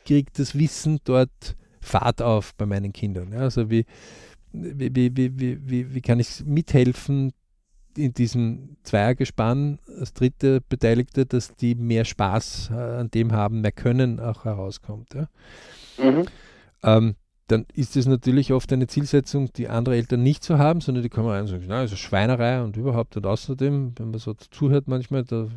[0.05, 3.33] kriegt das Wissen dort Fahrt auf bei meinen Kindern?
[3.33, 3.87] Ja, also wie,
[4.55, 7.33] wie, wie, wie, wie, wie kann ich mithelfen
[7.97, 13.73] in diesem Zweiergespann als dritte Beteiligte, dass die mehr Spaß äh, an dem haben, mehr
[13.73, 15.15] Können auch herauskommt.
[15.15, 15.29] Ja?
[16.03, 16.25] Mhm.
[16.83, 17.15] Ähm,
[17.47, 21.03] dann ist es natürlich oft eine Zielsetzung, die andere Eltern nicht zu so haben, sondern
[21.03, 24.35] die kommen rein und sagen, na, also Schweinerei und überhaupt und außerdem, wenn man so
[24.35, 25.49] zuhört manchmal, da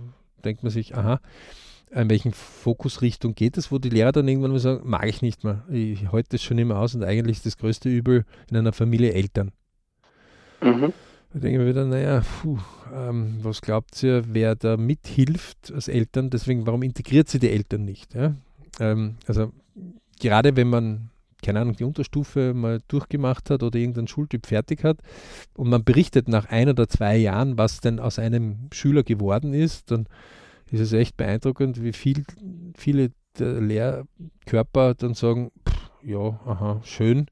[0.43, 1.19] denkt man sich, aha,
[1.91, 5.43] in welchen Fokusrichtung geht es, wo die Lehrer dann irgendwann mal sagen, mag ich nicht
[5.43, 8.73] mehr, ich halte das schon immer aus und eigentlich ist das größte Übel in einer
[8.73, 9.51] Familie Eltern.
[10.61, 10.93] Mhm.
[11.33, 12.57] Da denke ich mir wieder, naja, puh,
[12.93, 17.85] ähm, was glaubt ihr, wer da mithilft als Eltern, deswegen, warum integriert sie die Eltern
[17.85, 18.13] nicht?
[18.15, 18.35] Ja?
[18.79, 19.51] Ähm, also
[20.19, 21.09] gerade wenn man,
[21.43, 24.99] keine Ahnung, die Unterstufe mal durchgemacht hat oder irgendeinen Schultyp fertig hat
[25.55, 29.91] und man berichtet nach ein oder zwei Jahren, was denn aus einem Schüler geworden ist,
[29.91, 30.07] dann
[30.71, 32.23] ist es echt beeindruckend, wie viel,
[32.75, 37.27] viele der Lehrkörper dann sagen, pff, ja, aha, schön.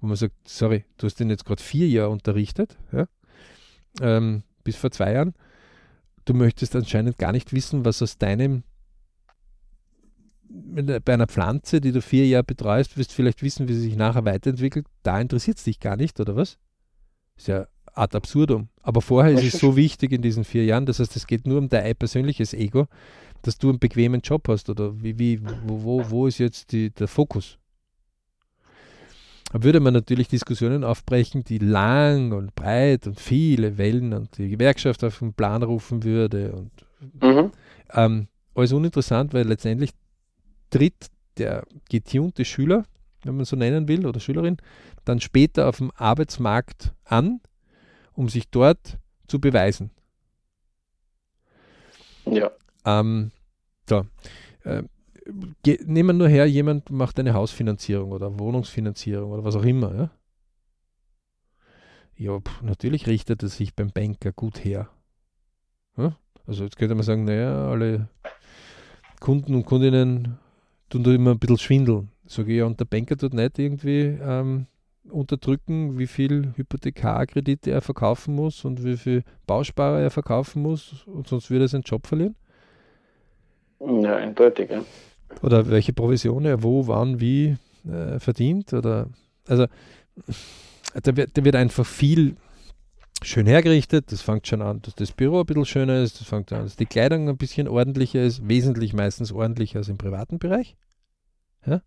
[0.00, 3.06] Und man sagt, sorry, du hast den jetzt gerade vier Jahre unterrichtet, ja?
[4.00, 5.34] ähm, bis vor zwei Jahren.
[6.24, 8.64] Du möchtest anscheinend gar nicht wissen, was aus deinem
[10.48, 13.96] bei einer Pflanze, die du vier Jahre betreust, wirst du vielleicht wissen, wie sie sich
[13.96, 14.86] nachher weiterentwickelt.
[15.02, 16.58] Da interessiert es dich gar nicht, oder was?
[17.36, 18.68] Ist ja ad absurdum.
[18.82, 21.58] Aber vorher ist es so wichtig in diesen vier Jahren, das heißt, es geht nur
[21.58, 22.86] um dein persönliches Ego,
[23.42, 26.90] dass du einen bequemen Job hast oder wie, wie, wo, wo, wo ist jetzt die,
[26.90, 27.58] der Fokus?
[29.52, 34.48] Da würde man natürlich Diskussionen aufbrechen, die lang und breit und viele Wellen und die
[34.48, 36.70] Gewerkschaft auf den Plan rufen würde und
[37.22, 37.52] mhm.
[37.92, 39.90] ähm, alles uninteressant, weil letztendlich
[40.70, 41.06] tritt
[41.38, 42.84] der getunte Schüler,
[43.22, 44.56] wenn man so nennen will, oder Schülerin,
[45.04, 47.40] dann später auf dem Arbeitsmarkt an,
[48.16, 48.98] um sich dort
[49.28, 49.90] zu beweisen.
[52.24, 52.50] Ja.
[52.84, 53.30] Ähm,
[53.88, 54.06] so.
[54.64, 54.82] Äh,
[55.84, 59.94] nehmen wir nur her, jemand macht eine Hausfinanzierung oder Wohnungsfinanzierung oder was auch immer.
[59.94, 60.10] Ja,
[62.16, 64.88] ja pff, natürlich richtet er sich beim Banker gut her.
[65.96, 66.16] Ja?
[66.46, 68.08] Also jetzt könnte man sagen, naja, alle
[69.20, 70.38] Kunden und Kundinnen
[70.88, 72.10] tun da immer ein bisschen schwindeln.
[72.26, 74.66] Sage ich, ja, und der Banker tut nicht irgendwie ähm,
[75.10, 81.26] unterdrücken, wie viel Hypothekarkredite er verkaufen muss und wie viel Bausparer er verkaufen muss und
[81.26, 82.36] sonst würde er seinen Job verlieren?
[83.80, 84.82] Ja, eindeutig, ja.
[85.42, 89.08] Oder welche Provision er wo, wann, wie äh, verdient oder
[89.46, 89.66] also
[90.94, 92.36] da wird, da wird einfach viel
[93.22, 94.12] schön hergerichtet.
[94.12, 96.20] Das fängt schon an, dass das Büro ein bisschen schöner ist.
[96.20, 98.48] Das fängt an, dass die Kleidung ein bisschen ordentlicher ist.
[98.48, 100.76] Wesentlich meistens ordentlicher als im privaten Bereich.
[101.66, 101.82] Ja?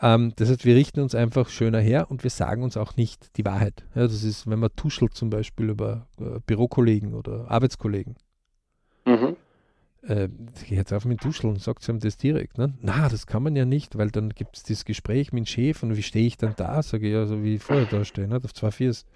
[0.00, 3.36] Ähm, das heißt, wir richten uns einfach schöner her und wir sagen uns auch nicht
[3.36, 3.84] die Wahrheit.
[3.94, 8.16] Ja, das ist, wenn man tuschelt zum Beispiel über äh, Bürokollegen oder Arbeitskollegen.
[9.06, 9.36] Mhm.
[10.02, 10.28] Äh,
[10.68, 12.58] jetzt auf mit Tuscheln, sagt sie ihm das direkt.
[12.58, 12.74] Ne?
[12.80, 15.82] Na, das kann man ja nicht, weil dann gibt es das Gespräch mit dem Chef
[15.82, 16.82] und wie stehe ich dann da?
[16.82, 18.40] Sage ich ja, so wie ich vorher da stehe, ne?
[18.42, 19.06] auf zwei Viers.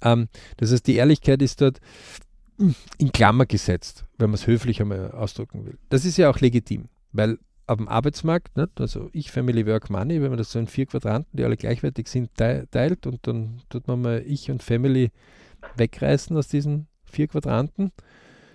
[0.00, 1.80] Ähm, das heißt, die Ehrlichkeit ist dort
[2.98, 5.78] in Klammer gesetzt, wenn man es höflich einmal ausdrücken will.
[5.88, 8.80] Das ist ja auch legitim, weil auf dem Arbeitsmarkt, nicht?
[8.80, 12.08] also ich, Family, Work, Money, wenn man das so in vier Quadranten, die alle gleichwertig
[12.08, 15.10] sind, teilt und dann tut man mal ich und Family
[15.76, 17.92] wegreißen aus diesen vier Quadranten,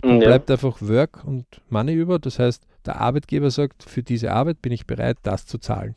[0.01, 0.27] dann ja.
[0.27, 2.19] bleibt einfach Work und Money über.
[2.19, 5.95] Das heißt, der Arbeitgeber sagt, für diese Arbeit bin ich bereit, das zu zahlen.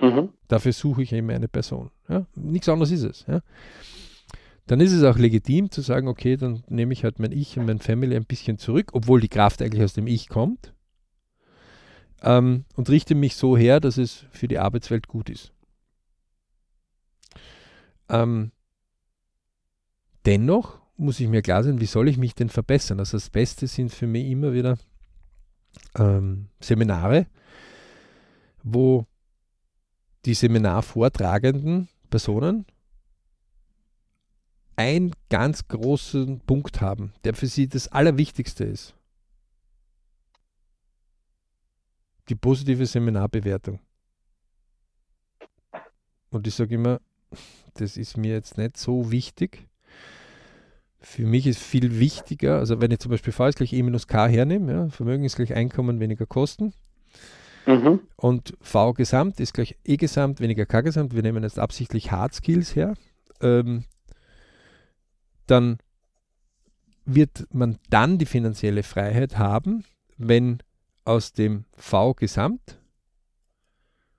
[0.00, 0.30] Mhm.
[0.48, 1.90] Dafür suche ich eben eine Person.
[2.08, 2.26] Ja?
[2.34, 3.24] Nichts anderes ist es.
[3.28, 3.40] Ja?
[4.66, 7.66] Dann ist es auch legitim zu sagen, okay, dann nehme ich halt mein Ich und
[7.66, 10.72] mein Family ein bisschen zurück, obwohl die Kraft eigentlich aus dem Ich kommt
[12.22, 15.52] ähm, und richte mich so her, dass es für die Arbeitswelt gut ist.
[18.08, 18.52] Ähm,
[20.26, 22.98] dennoch muss ich mir klar sein, wie soll ich mich denn verbessern?
[22.98, 24.78] Also das Beste sind für mich immer wieder
[25.96, 27.26] ähm, Seminare,
[28.62, 29.06] wo
[30.24, 32.66] die Seminarvortragenden Personen
[34.76, 38.94] einen ganz großen Punkt haben, der für sie das Allerwichtigste ist.
[42.28, 43.80] Die positive Seminarbewertung.
[46.30, 47.00] Und ich sage immer,
[47.74, 49.66] das ist mir jetzt nicht so wichtig.
[51.00, 54.08] Für mich ist viel wichtiger, also wenn ich zum Beispiel V ist gleich E minus
[54.08, 56.74] K hernehme, ja, Vermögen ist gleich Einkommen weniger Kosten.
[57.66, 58.00] Mhm.
[58.16, 61.14] Und V Gesamt ist gleich E Gesamt weniger K Gesamt.
[61.14, 62.94] Wir nehmen jetzt absichtlich Hard Skills her.
[63.40, 63.84] Ähm,
[65.46, 65.78] dann
[67.04, 69.84] wird man dann die finanzielle Freiheit haben,
[70.16, 70.58] wenn
[71.08, 72.78] aus dem V-Gesamt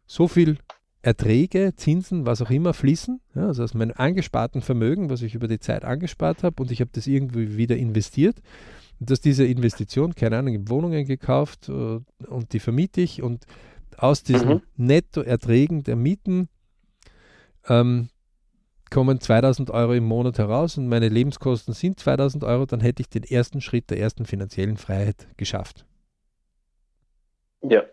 [0.07, 0.57] so viel
[1.03, 5.47] Erträge, Zinsen, was auch immer fließen, ja, also aus meinem angesparten Vermögen, was ich über
[5.47, 8.41] die Zeit angespart habe und ich habe das irgendwie wieder investiert.
[8.99, 13.45] Und dass diese Investition, keine Ahnung, Wohnungen gekauft uh, und die vermiete ich und
[13.95, 14.61] aus diesen mhm.
[14.75, 16.49] Nettoerträgen der Mieten
[17.67, 18.09] ähm,
[18.89, 23.09] kommen 2000 Euro im Monat heraus und meine Lebenskosten sind 2000 Euro, dann hätte ich
[23.09, 25.85] den ersten Schritt der ersten finanziellen Freiheit geschafft.
[27.61, 27.83] Ja.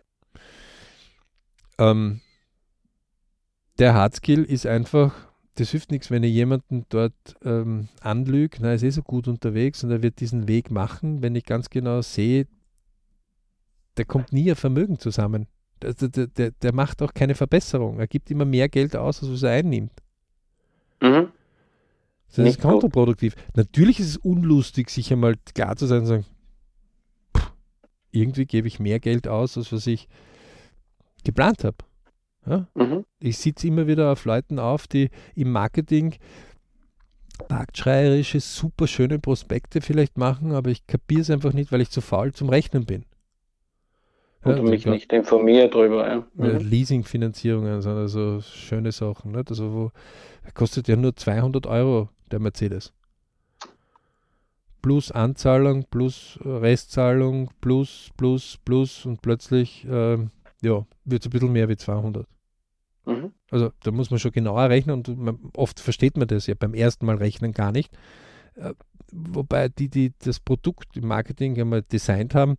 [1.77, 2.21] Ähm,
[3.79, 5.13] der Hardskill ist einfach,
[5.55, 9.83] das hilft nichts, wenn ich jemanden dort ähm, anlüge, na, ist eh so gut unterwegs
[9.83, 12.47] und er wird diesen Weg machen, wenn ich ganz genau sehe,
[13.97, 15.47] der kommt nie ein Vermögen zusammen.
[15.81, 17.99] Der, der, der, der macht auch keine Verbesserung.
[17.99, 19.91] Er gibt immer mehr Geld aus, als was er einnimmt.
[21.01, 21.29] Mhm.
[22.35, 23.35] Das ist kontraproduktiv.
[23.55, 26.25] Natürlich ist es unlustig, sich einmal klar zu sein und sagen,
[28.19, 30.07] irgendwie gebe ich mehr Geld aus, als was ich
[31.23, 31.77] geplant habe.
[32.45, 32.67] Ja?
[32.75, 33.05] Mhm.
[33.19, 36.15] Ich sitze immer wieder auf Leuten auf, die im Marketing
[37.49, 42.01] marktschreierische, super schöne Prospekte vielleicht machen, aber ich kapiere es einfach nicht, weil ich zu
[42.01, 43.05] faul zum Rechnen bin.
[44.45, 46.07] Ja, und mich nicht informiert darüber.
[46.07, 46.27] Ja.
[46.33, 46.69] Mhm.
[46.69, 49.31] Leasingfinanzierungen sind also schöne Sachen.
[49.31, 49.49] Nicht?
[49.49, 49.91] Also wo
[50.53, 52.93] kostet ja nur 200 Euro der Mercedes
[54.81, 60.17] plus Anzahlung, plus Restzahlung, plus, plus, plus und plötzlich äh,
[60.61, 62.27] ja, wird es ein bisschen mehr wie 200.
[63.05, 63.31] Mhm.
[63.49, 66.73] Also da muss man schon genauer rechnen und man, oft versteht man das ja beim
[66.73, 67.93] ersten Mal rechnen gar nicht.
[68.55, 68.73] Äh,
[69.11, 72.57] wobei die, die das Produkt im Marketing einmal designt haben,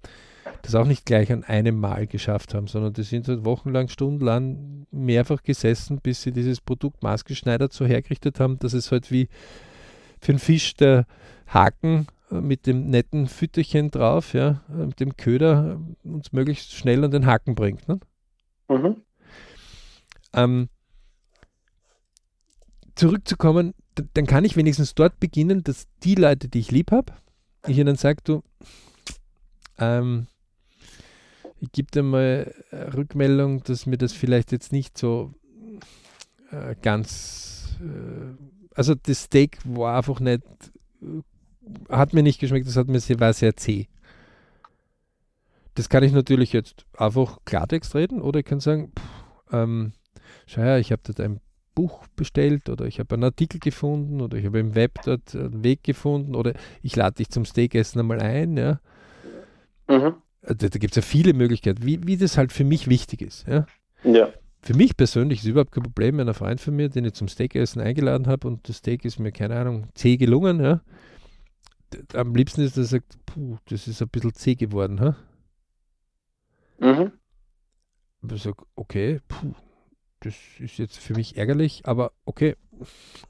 [0.63, 4.87] das auch nicht gleich an einem Mal geschafft haben, sondern die sind halt wochenlang, stundenlang
[4.91, 9.29] mehrfach gesessen, bis sie dieses Produkt maßgeschneidert so hergerichtet haben, dass es halt wie
[10.21, 11.07] für einen Fisch der
[11.49, 16.73] Haken äh, mit dem netten Fütterchen drauf, ja, äh, mit dem Köder äh, uns möglichst
[16.73, 17.89] schnell an den Haken bringt.
[17.89, 18.01] Ne?
[18.69, 19.03] Mhm.
[20.35, 20.69] Ähm,
[22.95, 23.75] zurückzukommen,
[24.15, 27.13] dann kann ich wenigstens dort beginnen, dass die Leute, die ich lieb habe,
[27.67, 28.43] ich ihnen sage, du,
[29.79, 30.27] ähm,
[31.61, 35.35] ich gebe dir mal Rückmeldung, dass mir das vielleicht jetzt nicht so
[36.51, 38.37] äh, ganz, äh,
[38.75, 40.43] also das Steak war einfach nicht
[41.89, 43.87] hat mir nicht geschmeckt, das hat mir sehr, war sehr zäh.
[45.75, 49.93] Das kann ich natürlich jetzt einfach Klartext reden oder ich kann sagen, pff, ähm,
[50.47, 51.41] schau her, ich habe dort ein
[51.75, 55.63] Buch bestellt oder ich habe einen Artikel gefunden oder ich habe im Web dort einen
[55.63, 58.57] Weg gefunden oder ich lade dich zum Steakessen einmal ein.
[58.57, 58.81] Ja.
[59.87, 60.15] Mhm.
[60.43, 63.47] Da, da gibt es ja viele Möglichkeiten, wie, wie das halt für mich wichtig ist.
[63.47, 63.67] Ja.
[64.03, 64.29] ja.
[64.61, 67.81] Für mich persönlich ist überhaupt kein Problem, einer Freund von mir, den ich zum Steakessen
[67.81, 70.61] eingeladen habe und das Steak ist mir, keine Ahnung, zäh gelungen.
[70.61, 70.81] Ja.
[72.15, 75.01] Am liebsten ist, dass er sagt, puh, das ist ein bisschen zäh geworden.
[75.01, 75.17] Ha?
[76.79, 77.13] Mhm.
[78.31, 79.55] Ich sage, okay, puh,
[80.21, 82.57] das ist jetzt für mich ärgerlich, aber okay,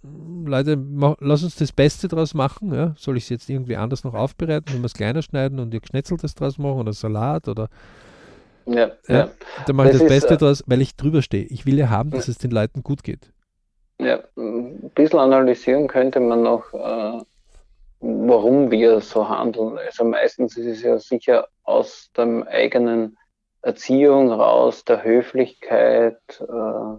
[0.02, 2.72] Leute, mach, lass uns das Beste draus machen.
[2.72, 2.94] Ja?
[2.96, 5.80] Soll ich es jetzt irgendwie anders noch aufbereiten, wenn wir es kleiner schneiden und ihr
[5.80, 7.68] Geschnetzeltes draus machen oder Salat oder
[8.68, 9.18] ja, ja.
[9.18, 9.30] ja.
[9.66, 11.44] Dann mache ich das, das Beste ist, draus, weil ich drüber stehe.
[11.44, 13.32] Ich will ja haben, dass es den Leuten gut geht.
[14.00, 17.22] Ja, ein bisschen analysieren könnte man noch, äh,
[18.00, 19.78] warum wir so handeln.
[19.78, 23.18] Also meistens ist es ja sicher aus dem eigenen
[23.62, 26.98] Erziehung raus, der Höflichkeit, äh,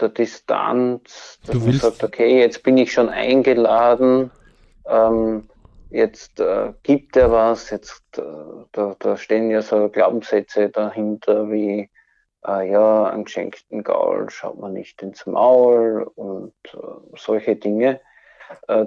[0.00, 4.30] der Distanz, dass du man sagt, okay, jetzt bin ich schon eingeladen,
[4.86, 5.48] ähm,
[5.90, 8.22] jetzt äh, gibt er was, jetzt äh,
[8.72, 11.90] da, da stehen ja so Glaubenssätze dahinter wie
[12.46, 16.78] äh, ja, einen geschenkten Gaul schaut man nicht ins Maul und äh,
[17.16, 18.00] solche Dinge,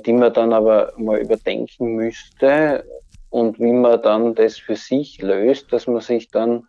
[0.06, 2.86] die man dann aber mal überdenken müsste
[3.30, 6.68] und wie man dann das für sich löst, dass man sich dann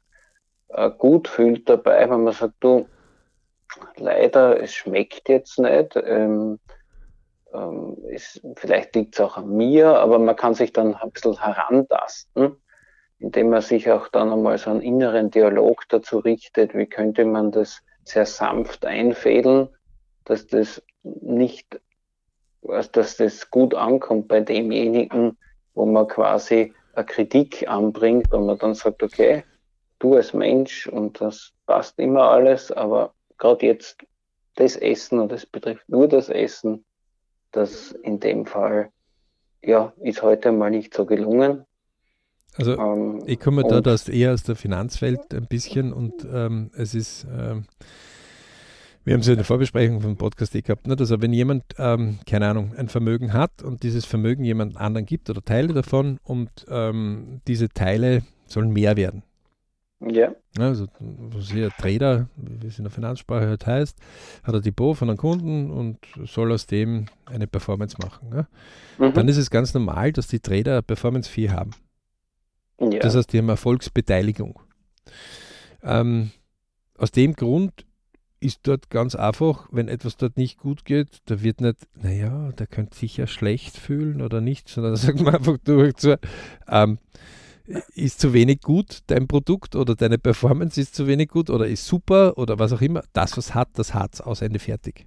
[0.68, 2.86] äh, gut fühlt dabei, wenn man sagt, du,
[3.96, 5.96] leider, es schmeckt jetzt nicht.
[5.96, 6.58] Ähm,
[7.52, 7.96] ähm,
[8.56, 12.56] vielleicht liegt es auch an mir, aber man kann sich dann ein bisschen herantasten,
[13.18, 17.52] indem man sich auch dann einmal so einen inneren Dialog dazu richtet, wie könnte man
[17.52, 19.68] das sehr sanft einfädeln,
[20.24, 21.80] dass das nicht,
[22.64, 25.36] dass das gut ankommt bei demjenigen,
[25.74, 29.44] wo man quasi eine Kritik anbringt und man dann sagt, okay,
[29.98, 33.98] du als Mensch und das passt immer alles, aber gerade jetzt
[34.56, 36.84] das Essen und das betrifft nur das Essen,
[37.52, 38.90] das in dem Fall
[39.62, 41.64] ja ist heute mal nicht so gelungen.
[42.56, 46.94] Also ähm, ich komme da das eher aus der Finanzwelt ein bisschen und ähm, es
[46.94, 47.66] ist ähm,
[49.04, 50.96] wir haben es ja in der Vorbesprechung vom Podcast eh gehabt, ne?
[50.98, 55.30] also wenn jemand, ähm, keine Ahnung, ein Vermögen hat und dieses Vermögen jemand anderen gibt
[55.30, 59.22] oder Teile davon und ähm, diese Teile sollen mehr werden.
[60.00, 60.34] Ja.
[60.58, 63.98] Also, was hier Trader, wie es in der Finanzsprache halt heißt,
[64.42, 68.28] hat ein Depot von einem Kunden und soll aus dem eine Performance machen.
[68.28, 68.46] Ne?
[68.98, 69.14] Mhm.
[69.14, 71.70] Dann ist es ganz normal, dass die Trader Performance-Fee haben.
[72.80, 72.98] Ja.
[73.00, 74.60] Das heißt, die haben Erfolgsbeteiligung.
[75.82, 76.30] Ähm,
[76.98, 77.84] aus dem Grund
[78.44, 82.66] ist dort ganz einfach, wenn etwas dort nicht gut geht, da wird nicht, naja, der
[82.66, 86.18] könnte sich ja schlecht fühlen oder nicht, sondern da sagt man einfach durch zu,
[86.68, 86.98] ähm,
[87.94, 91.86] ist zu wenig gut dein Produkt oder deine Performance ist zu wenig gut oder ist
[91.86, 93.02] super oder was auch immer.
[93.14, 95.06] Das, was hat, das hat es aus Ende fertig.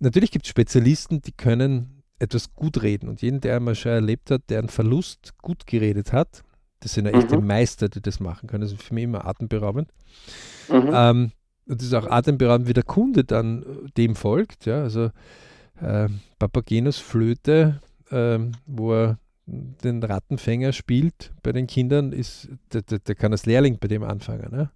[0.00, 4.30] Natürlich gibt es Spezialisten, die können etwas gut reden und jeden, der einmal schon erlebt
[4.30, 6.42] hat, der einen Verlust gut geredet hat,
[6.80, 7.46] das sind ja echte mhm.
[7.46, 8.62] Meister, die das machen können.
[8.62, 9.88] Das ist für mich immer atemberaubend.
[10.68, 10.90] Mhm.
[10.92, 11.32] Ähm,
[11.66, 14.66] und das ist auch atemberaubend, wie der Kunde dann äh, dem folgt.
[14.66, 14.82] Ja?
[14.82, 15.10] Also
[15.80, 22.98] äh, Papagenos Flöte, äh, wo er den Rattenfänger spielt bei den Kindern, ist, der, der,
[22.98, 24.50] der kann als Lehrling bei dem anfangen.
[24.50, 24.70] Ne?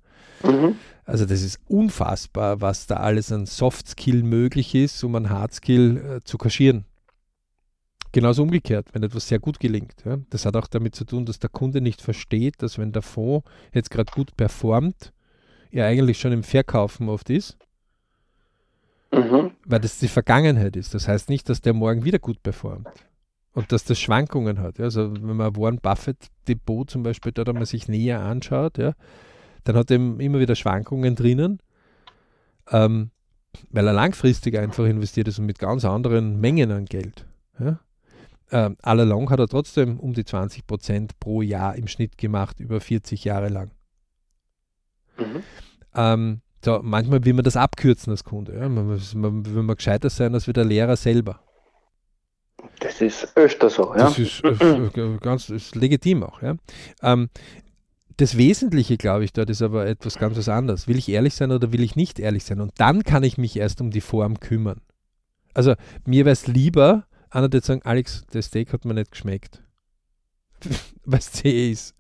[0.45, 0.75] Mhm.
[1.05, 5.55] Also das ist unfassbar, was da alles an Soft Skill möglich ist, um einen Hard
[5.55, 6.85] Skill äh, zu kaschieren.
[8.13, 9.97] Genauso umgekehrt, wenn etwas sehr gut gelingt.
[10.05, 10.19] Ja?
[10.31, 13.47] Das hat auch damit zu tun, dass der Kunde nicht versteht, dass wenn der Fonds
[13.73, 15.13] jetzt gerade gut performt,
[15.71, 17.57] er eigentlich schon im Verkaufen oft ist.
[19.13, 19.53] Mhm.
[19.65, 20.95] Weil das die Vergangenheit ist.
[20.95, 22.89] Das heißt nicht, dass der morgen wieder gut performt.
[23.55, 24.79] Und dass das Schwankungen hat.
[24.79, 24.85] Ja.
[24.85, 28.93] Also wenn man Warren Buffett Depot zum Beispiel da man sich näher anschaut, ja,
[29.65, 31.59] dann hat er immer wieder Schwankungen drinnen,
[32.71, 33.11] ähm,
[33.71, 37.27] weil er langfristig einfach investiert ist und mit ganz anderen Mengen an Geld.
[37.59, 37.81] Ja.
[38.51, 42.81] Ähm, allalong hat er trotzdem um die 20 Prozent pro Jahr im Schnitt gemacht, über
[42.81, 43.71] 40 Jahre lang.
[45.19, 45.43] Mhm.
[45.95, 48.57] Ähm, so, manchmal will man das abkürzen als Kunde.
[48.57, 48.69] Ja.
[48.69, 51.41] Man, man, will man gescheiter sein als wie der Lehrer selber.
[52.81, 54.05] Das ist öfter so, ja.
[54.05, 56.57] Das ist äh, ganz ist legitim auch, ja.
[57.03, 57.29] Ähm,
[58.17, 60.89] das Wesentliche, glaube ich, dort ist aber etwas ganz was anderes.
[60.89, 62.61] Will ich ehrlich sein oder will ich nicht ehrlich sein?
[62.61, 64.81] Und dann kann ich mich erst um die Form kümmern.
[65.55, 65.75] Also
[66.05, 69.63] mir wäre es lieber, einer der sagen, Alex, das Steak hat mir nicht geschmeckt.
[71.05, 71.95] Was C ist.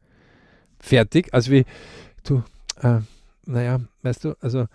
[0.80, 1.32] Fertig.
[1.32, 1.64] Also wie,
[2.24, 2.42] du,
[2.82, 3.00] äh,
[3.46, 4.66] naja, weißt du, also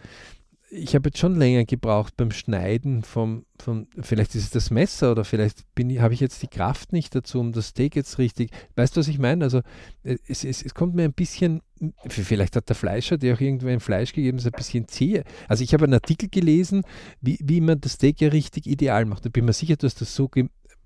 [0.76, 5.12] ich habe jetzt schon länger gebraucht beim Schneiden vom, vom vielleicht ist es das Messer
[5.12, 5.66] oder vielleicht
[6.00, 8.52] habe ich jetzt die Kraft nicht dazu, um das Steak jetzt richtig.
[8.76, 9.44] Weißt du, was ich meine?
[9.44, 9.62] Also
[10.04, 11.62] es, es, es kommt mir ein bisschen,
[12.08, 15.24] vielleicht hat der Fleischer dir auch irgendwo ein Fleisch gegeben, ist ein bisschen zäh.
[15.48, 16.84] Also ich habe einen Artikel gelesen,
[17.22, 19.26] wie, wie man das Steak ja richtig ideal macht.
[19.26, 20.28] Da bin mir sicher, dass das so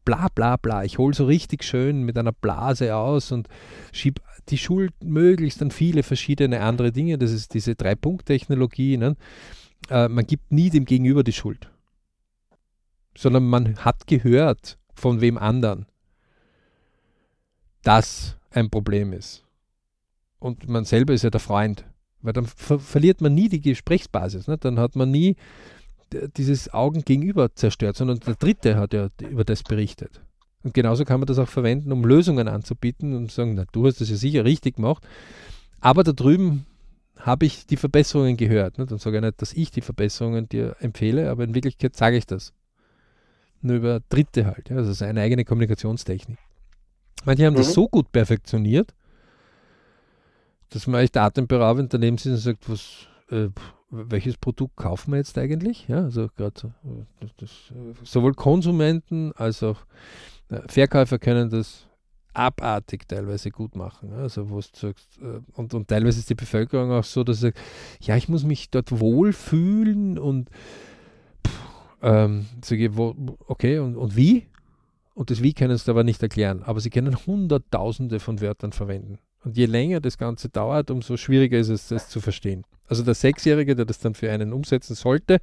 [0.08, 0.86] bla bla bla.
[0.86, 3.50] Ich hole so richtig schön mit einer Blase aus und
[3.92, 7.18] schiebe die Schuld möglichst an viele verschiedene andere Dinge.
[7.18, 8.96] Das ist diese Drei-Punkt-Technologie.
[8.96, 9.18] Ne?
[9.90, 11.70] Äh, man gibt nie dem Gegenüber die Schuld,
[13.18, 15.88] sondern man hat gehört von wem anderen,
[17.84, 19.44] dass ein Problem ist.
[20.40, 21.84] Und man selber ist ja der Freund,
[22.22, 24.48] weil dann ver verliert man nie die Gesprächsbasis.
[24.48, 24.58] Ne?
[24.58, 25.36] Dann hat man nie
[26.38, 30.22] dieses Augen gegenüber zerstört, sondern der Dritte hat ja über das berichtet.
[30.64, 34.02] Und genauso kann man das auch verwenden, um Lösungen anzubieten und sagen, na, du hast
[34.02, 35.08] das ja sicher richtig gemacht,
[35.80, 36.66] aber da drüben
[37.20, 38.78] habe ich die Verbesserungen gehört.
[38.78, 38.86] Ne?
[38.86, 42.26] Dann sage ich nicht, dass ich die Verbesserungen dir empfehle, aber in Wirklichkeit sage ich
[42.26, 42.54] das.
[43.62, 44.70] Nur über Dritte halt.
[44.70, 44.78] Ja?
[44.78, 46.38] Also das ist eine eigene Kommunikationstechnik.
[47.26, 47.58] Manche haben mhm.
[47.58, 48.94] das so gut perfektioniert,
[50.70, 53.50] dass man echt atemberaubend daneben sitzt und sagt, was, äh,
[53.90, 55.88] welches Produkt kaufen wir jetzt eigentlich?
[55.88, 56.74] Ja, also gerade
[57.22, 57.74] äh,
[58.04, 59.80] sowohl Konsumenten als auch
[60.50, 61.88] äh, Verkäufer können das
[62.34, 64.14] abartig teilweise gut machen.
[64.14, 67.60] Also wo sagst, äh, und, und teilweise ist die Bevölkerung auch so, dass sie sagt,
[68.02, 70.50] ja, ich muss mich dort wohlfühlen und
[72.02, 72.46] ähm,
[72.92, 74.48] wo, okay, und, und wie?
[75.16, 76.62] Und das Wie können sie aber nicht erklären.
[76.62, 79.18] Aber sie können hunderttausende von Wörtern verwenden.
[79.48, 82.66] Und je länger das Ganze dauert, umso schwieriger ist es, das zu verstehen.
[82.90, 85.40] Also der Sechsjährige, der das dann für einen umsetzen sollte,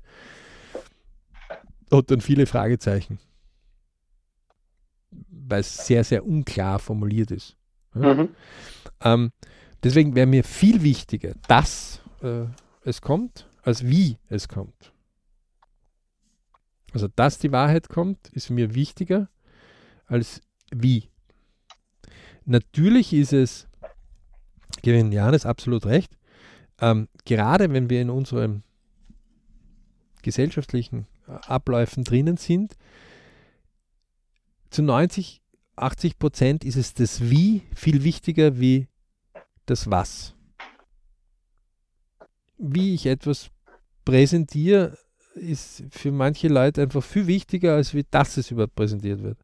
[1.91, 3.19] hat dann viele Fragezeichen.
[5.11, 7.57] Weil es sehr, sehr unklar formuliert ist.
[7.95, 8.13] Ja?
[8.13, 8.29] Mhm.
[9.01, 9.33] Ähm,
[9.83, 12.45] deswegen wäre mir viel wichtiger, dass äh,
[12.83, 14.93] es kommt, als wie es kommt.
[16.93, 19.31] Also, dass die Wahrheit kommt, ist mir wichtiger
[20.05, 21.09] als wie.
[22.45, 23.67] Natürlich ist es,
[24.83, 26.17] gebe Janis absolut recht,
[26.81, 28.63] ähm, gerade wenn wir in unseren
[30.23, 32.77] gesellschaftlichen äh, Abläufen drinnen sind,
[34.71, 35.41] zu 90,
[35.77, 38.89] 80 Prozent ist es das Wie viel wichtiger wie
[39.67, 40.35] das Was.
[42.59, 43.51] Wie ich etwas
[44.05, 44.97] präsentiere,
[45.35, 49.39] ist für manche Leute einfach viel wichtiger, als wie das es überhaupt präsentiert wird.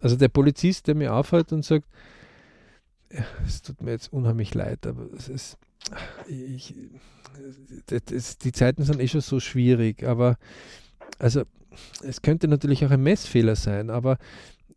[0.00, 1.88] Also der Polizist, der mir aufhört und sagt,
[3.46, 5.58] es tut mir jetzt unheimlich leid, aber es ist,
[6.26, 6.74] ich,
[7.86, 10.36] das, die Zeiten sind eh schon so schwierig, aber
[11.18, 11.42] also
[12.02, 14.18] es könnte natürlich auch ein Messfehler sein, aber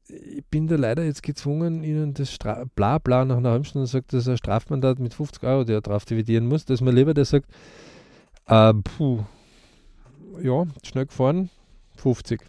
[0.08, 4.12] ich bin da leider jetzt gezwungen, Ihnen das Stra Blabla nach einer halben Stunde sagt,
[4.12, 7.48] dass er Strafmandat mit 50 Euro, der drauf dividieren muss, dass man lieber der sagt,
[8.48, 9.24] äh, puh,
[10.42, 11.50] ja, schnell gefahren,
[11.98, 12.42] 50.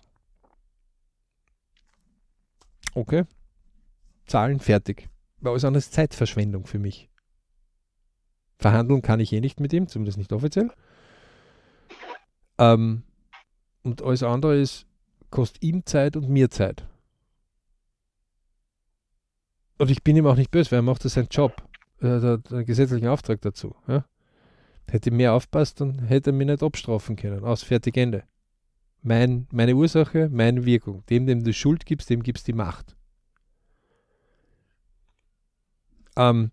[2.95, 3.24] Okay,
[4.26, 5.10] Zahlen fertig
[5.41, 7.09] war alles andere Zeitverschwendung für mich.
[8.59, 10.70] Verhandeln kann ich eh nicht mit ihm, zumindest nicht offiziell.
[12.59, 13.03] Ähm,
[13.82, 14.86] und alles andere ist,
[15.30, 16.86] kostet ihm Zeit und mir Zeit.
[19.78, 21.62] Und ich bin ihm auch nicht böse, weil er macht das seinen Job.
[22.01, 23.74] Er hat einen gesetzlichen Auftrag dazu.
[23.88, 24.05] Ja?
[24.91, 27.45] Hätte mehr aufpasst, dann hätte er mich nicht abstrafen können.
[27.45, 28.24] Aus, fertig, Ende.
[29.03, 31.03] Mein, meine Ursache, meine Wirkung.
[31.07, 32.95] Dem, dem du Schuld gibst, dem gibst du die Macht.
[36.21, 36.51] Ähm,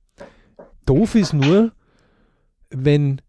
[0.85, 1.73] doof ist nur,
[2.69, 3.21] wenn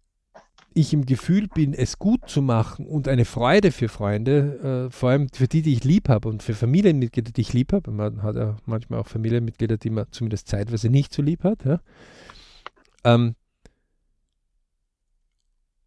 [0.72, 5.10] ich im Gefühl bin, es gut zu machen und eine Freude für Freunde, äh, vor
[5.10, 7.90] allem für die, die ich lieb habe und für Familienmitglieder, die ich lieb habe.
[7.90, 11.64] Man hat ja manchmal auch Familienmitglieder, die man zumindest zeitweise nicht so lieb hat.
[11.64, 11.80] Ja.
[13.02, 13.34] Ähm,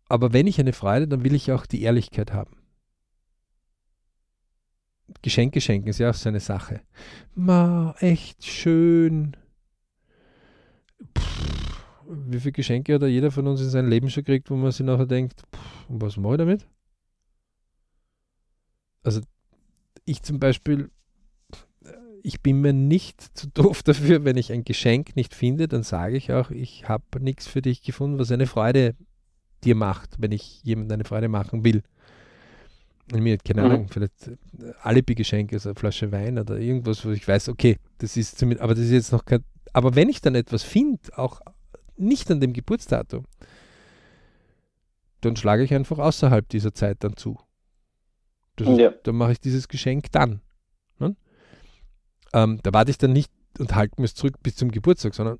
[0.10, 2.58] aber wenn ich eine Freude, dann will ich auch die Ehrlichkeit haben.
[5.22, 6.82] Geschenke schenken ist ja auch so eine Sache.
[7.36, 9.38] Ma, echt schön
[12.08, 14.86] wie viele Geschenke hat jeder von uns in seinem Leben schon gekriegt, wo man sich
[14.86, 16.68] nachher denkt, pff, was mache ich damit?
[19.04, 19.22] Also
[20.06, 20.92] ich zum Beispiel,
[22.24, 26.18] ich bin mir nicht zu doof dafür, wenn ich ein Geschenk nicht finde, dann sage
[26.18, 28.96] ich auch, ich habe nichts für dich gefunden, was eine Freude
[29.64, 31.84] dir macht, wenn ich jemandem eine Freude machen will.
[33.20, 33.90] Mir, keine Ahnung, mhm.
[33.90, 38.38] vielleicht äh, Alibi-Geschenke, also eine Flasche Wein oder irgendwas, wo ich weiß, okay, das ist
[38.38, 39.44] zumindest, aber das ist jetzt noch kein
[39.74, 41.42] aber wenn ich dann etwas finde, auch
[41.98, 43.26] nicht an dem Geburtsdatum,
[45.22, 47.40] dann schlage ich einfach außerhalb dieser Zeit dann zu.
[48.60, 48.92] Ist, ja.
[49.04, 50.42] Dann mache ich dieses Geschenk dann.
[51.00, 51.16] Ne?
[52.34, 55.40] Ähm, da warte ich dann nicht und halte mir es zurück bis zum Geburtstag, sondern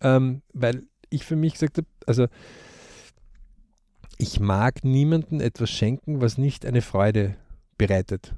[0.00, 2.26] ähm, weil ich für mich gesagt habe, also
[4.20, 7.36] ich mag niemandem etwas schenken, was nicht eine Freude
[7.78, 8.34] bereitet.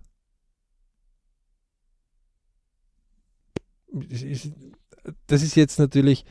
[5.26, 6.24] Das ist jetzt natürlich,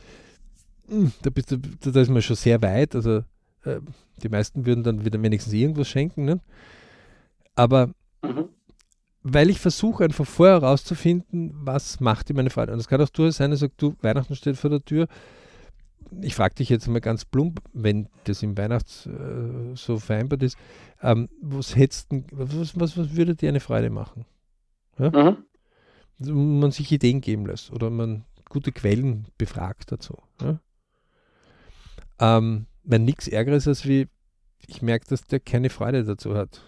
[0.88, 2.94] hm, da, bist du, da ist man schon sehr weit.
[2.94, 3.24] Also
[3.64, 3.80] äh,
[4.22, 6.24] die meisten würden dann wieder wenigstens irgendwas schenken.
[6.24, 6.40] Ne?
[7.54, 7.88] Aber
[8.22, 8.48] mhm.
[9.22, 12.72] weil ich versuche einfach vorher herauszufinden, was macht die meine Freude.
[12.72, 15.08] Und es kann auch durchaus sein, er sagt, du, Weihnachten steht vor der Tür,
[16.20, 20.58] ich frage dich jetzt mal ganz plump, wenn das im Weihnachts äh, so vereinbart ist,
[21.02, 24.24] ähm, was, hättest, was, was, was würde dir eine Freude machen?
[24.98, 25.10] Ja?
[25.10, 25.44] Mhm.
[26.20, 30.18] Also, man sich Ideen geben lässt oder man gute Quellen befragt dazu.
[30.40, 30.60] Ja?
[32.20, 34.08] Ähm, wenn nichts Ärgeres als wie,
[34.66, 36.62] ich merke, dass der keine Freude dazu hat.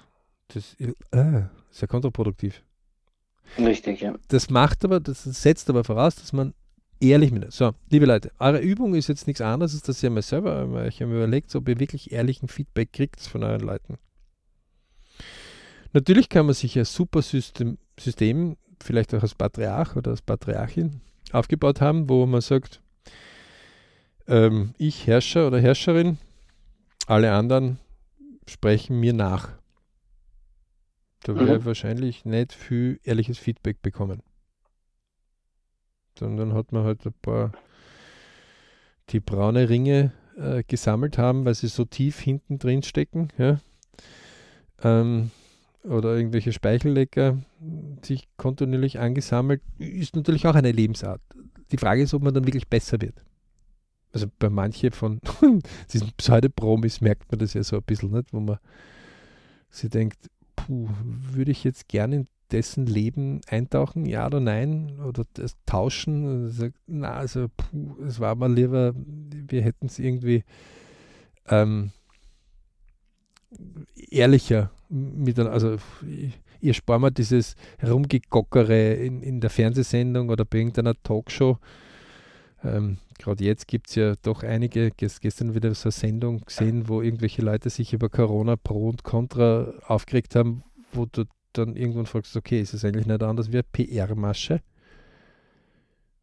[0.49, 2.63] Das äh, ist ja kontraproduktiv.
[3.59, 4.15] Richtig, ja.
[4.29, 6.55] Das macht aber, das setzt aber voraus, dass man
[7.11, 7.53] ehrlich mit.
[7.53, 11.01] So, liebe Leute, eure Übung ist jetzt nichts anderes, als dass ihr mal selber euch
[11.01, 13.99] überlegt, ob ihr wirklich ehrlichen Feedback kriegt von euren Leuten.
[15.93, 21.01] Natürlich kann man sich ein super System, System, vielleicht auch als Patriarch oder als Patriarchin,
[21.33, 22.81] aufgebaut haben, wo man sagt,
[24.27, 26.19] ähm, ich Herrscher oder Herrscherin,
[27.07, 27.79] alle anderen
[28.49, 29.51] sprechen mir nach.
[31.23, 31.65] Da wäre mhm.
[31.65, 34.23] wahrscheinlich nicht viel ehrliches Feedback bekommen
[36.19, 37.53] sondern hat man halt ein paar,
[39.11, 43.29] die braune Ringe äh, gesammelt haben, weil sie so tief hinten drin stecken.
[43.39, 43.61] Ja?
[44.83, 45.31] Ähm,
[45.85, 47.39] oder irgendwelche Speichellecker
[48.03, 51.21] sich kontinuierlich angesammelt, ist natürlich auch eine Lebensart.
[51.71, 53.23] Die Frage ist, ob man dann wirklich besser wird.
[54.13, 55.21] Also bei manchen von
[55.93, 58.33] diesen Pseudopromis merkt man das ja so ein bisschen, nicht?
[58.33, 58.59] wo man
[59.71, 65.01] sich denkt, puh, würde ich jetzt gerne in dessen Leben eintauchen, ja oder nein?
[65.01, 66.45] Oder das tauschen?
[66.45, 70.45] Also, na, also puh, es war mal lieber, wir hätten es irgendwie
[71.49, 71.91] ähm,
[74.11, 75.53] ehrlicher miteinander.
[75.53, 75.77] Also
[76.61, 81.59] ihr spart mal dieses Herumgegockere in, in der Fernsehsendung oder bei irgendeiner Talkshow.
[82.63, 87.01] Ähm, Gerade jetzt gibt es ja doch einige, gestern wieder so eine Sendung gesehen, wo
[87.01, 91.25] irgendwelche Leute sich über Corona pro und contra aufgeregt haben, wo du
[91.59, 94.61] dann irgendwann fragst du, okay, ist es eigentlich nicht anders wie eine PR-Masche?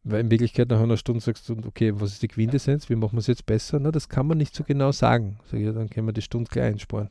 [0.04, 2.88] Weil in Wirklichkeit nach einer Stunde sagst du, okay, was ist die Quintessenz?
[2.90, 3.78] Wie machen wir es jetzt besser?
[3.78, 5.38] Na, das kann man nicht so genau sagen.
[5.44, 7.08] Sag ich, ja, dann können wir die Stunde gleich einsparen.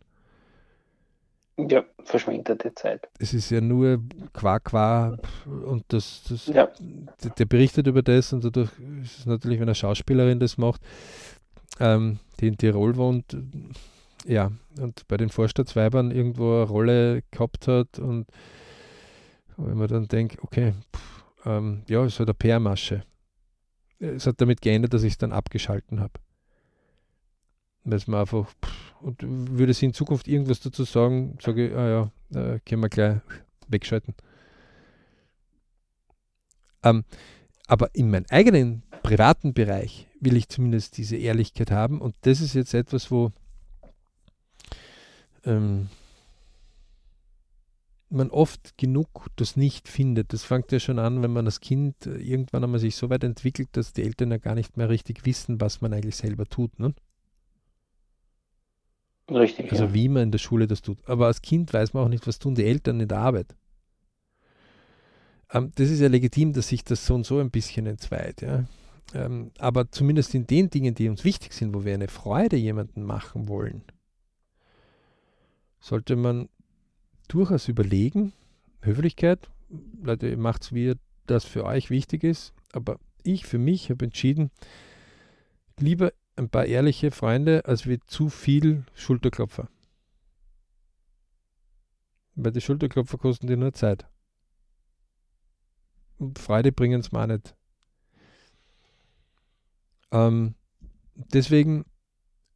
[1.57, 3.07] Ja, verschwendete Zeit.
[3.19, 4.01] Es ist ja nur
[4.33, 6.69] qua qua und das, das ja.
[7.23, 8.69] der, der, berichtet über das und dadurch
[9.03, 10.81] ist es natürlich, wenn eine Schauspielerin das macht,
[11.79, 13.37] ähm, die in Tirol wohnt,
[14.25, 18.27] ja, und bei den Vorstadtsweibern irgendwo eine Rolle gehabt hat und
[19.57, 23.03] wenn man dann denkt, okay, pff, ähm, ja, es hat eine PR-Masche.
[23.99, 26.13] Es hat damit geändert, dass ich es dann abgeschalten habe.
[27.83, 31.75] Weil es mir einfach, pff, und würde sie in Zukunft irgendwas dazu sagen, sage ich,
[31.75, 33.17] ah ja, äh, können wir gleich
[33.67, 34.15] wegschalten.
[36.83, 37.03] Ähm,
[37.67, 42.53] aber in meinem eigenen privaten Bereich will ich zumindest diese Ehrlichkeit haben und das ist
[42.53, 43.31] jetzt etwas, wo
[45.45, 45.89] ähm,
[48.11, 50.33] man oft genug das nicht findet.
[50.33, 53.23] Das fängt ja schon an, wenn man als Kind äh, irgendwann einmal sich so weit
[53.23, 56.77] entwickelt, dass die Eltern ja gar nicht mehr richtig wissen, was man eigentlich selber tut.
[56.79, 56.93] Ne?
[59.29, 59.71] Richtig.
[59.71, 59.93] Also ja.
[59.93, 60.97] wie man in der Schule das tut.
[61.07, 63.55] Aber als Kind weiß man auch nicht, was tun die Eltern in der Arbeit.
[65.53, 68.41] Ähm, das ist ja legitim, dass sich das so und so ein bisschen entzweit.
[68.41, 68.65] Ja?
[69.13, 73.03] Ähm, aber zumindest in den Dingen, die uns wichtig sind, wo wir eine Freude jemandem
[73.03, 73.83] machen wollen,
[75.81, 76.47] sollte man
[77.27, 78.31] durchaus überlegen,
[78.81, 79.49] Höflichkeit,
[80.01, 80.93] Leute, macht es, wie
[81.27, 84.51] das für euch wichtig ist, aber ich für mich habe entschieden,
[85.79, 89.69] lieber ein paar ehrliche Freunde, als wie zu viel Schulterklopfer.
[92.35, 94.07] Weil die Schulterklopfer kosten dir nur Zeit.
[96.17, 97.55] Und Freude bringen es auch nicht.
[100.11, 100.55] Ähm,
[101.15, 101.85] deswegen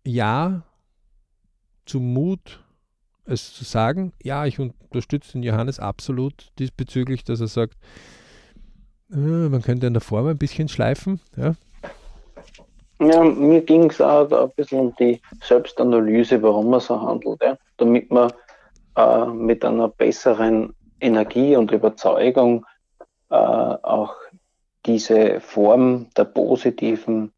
[0.03, 0.63] ja
[1.85, 2.64] zum Mut
[3.25, 7.75] es zu sagen, ja, ich unterstütze den Johannes absolut diesbezüglich, dass er sagt,
[9.11, 11.19] äh, man könnte in der Form ein bisschen schleifen.
[11.35, 11.55] Ja,
[12.99, 17.57] ja mir ging es auch ein bisschen um die Selbstanalyse, warum man so handelt, ja?
[17.77, 18.31] damit man
[18.95, 22.65] äh, mit einer besseren Energie und Überzeugung
[23.29, 24.15] äh, auch
[24.85, 27.31] diese Form der positiven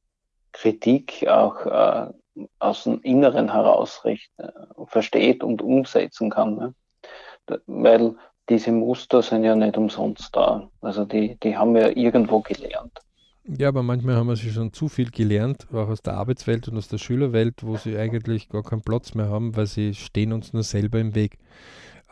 [0.52, 2.12] Kritik auch äh,
[2.60, 4.50] aus dem Inneren heraus recht äh,
[4.86, 6.56] versteht und umsetzen kann.
[6.56, 6.74] Ne?
[7.68, 8.16] Weil
[8.50, 10.70] diese Muster sind ja nicht umsonst da.
[10.82, 13.00] Also die, die haben wir irgendwo gelernt.
[13.48, 16.78] Ja, aber manchmal haben wir sie schon zu viel gelernt, auch aus der Arbeitswelt und
[16.78, 20.52] aus der Schülerwelt, wo sie eigentlich gar keinen Platz mehr haben, weil sie stehen uns
[20.52, 21.38] nur selber im Weg.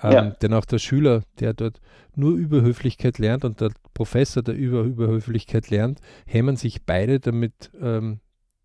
[0.02, 0.22] Ähm, ja.
[0.30, 1.82] Denn auch der Schüler, der dort
[2.16, 8.20] nur Überhöflichkeit lernt und der Professor, der über Überhöflichkeit lernt, hemmen sich beide, damit ähm,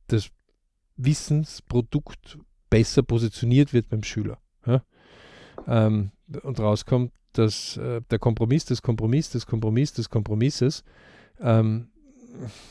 [0.06, 0.30] das
[1.04, 2.38] Wissensprodukt
[2.68, 4.38] besser positioniert wird beim Schüler.
[4.66, 4.82] Ja?
[5.66, 10.84] Ähm, und rauskommt, dass äh, der Kompromiss des Kompromiss des Kompromiss des Kompromisses
[11.40, 11.88] ähm,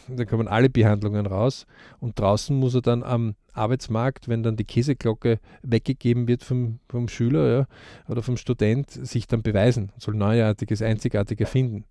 [0.08, 1.66] da kommen alle Behandlungen raus
[2.00, 7.08] und draußen muss er dann am Arbeitsmarkt, wenn dann die Käseglocke weggegeben wird vom, vom
[7.08, 7.68] Schüler ja,
[8.08, 11.86] oder vom Student, sich dann beweisen, soll Neuartiges, Einzigartiges finden.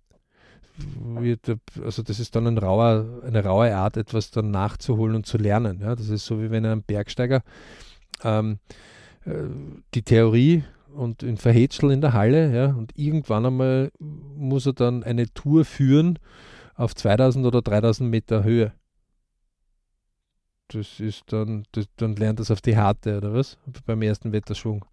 [1.83, 5.79] Also das ist dann ein rauer, eine raue Art, etwas dann nachzuholen und zu lernen.
[5.81, 5.95] Ja.
[5.95, 7.43] Das ist so, wie wenn ein Bergsteiger
[8.23, 8.59] ähm,
[9.25, 9.33] äh,
[9.93, 10.63] die Theorie
[10.93, 15.65] und in Verhätschel in der Halle, ja, und irgendwann einmal muss er dann eine Tour
[15.65, 16.19] führen,
[16.75, 18.73] auf 2000 oder 3000 Meter Höhe.
[20.69, 23.57] Das ist dann, das, dann lernt das auf die Harte, oder was?
[23.85, 24.85] Beim ersten Wetterschwung.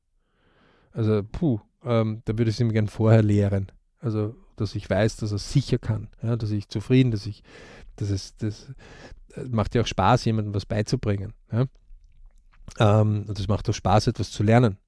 [0.93, 3.71] Also, puh, ähm, da würde ich es ihm gern vorher lehren.
[4.01, 7.43] Also, dass ich weiß, dass er sicher kann, ja, dass ich zufrieden, dass ich,
[7.97, 8.73] dass es, das
[9.35, 11.33] äh, macht ja auch Spaß, jemandem was beizubringen.
[11.53, 11.67] Ja.
[12.79, 14.79] Ähm, und es macht auch Spaß, etwas zu lernen.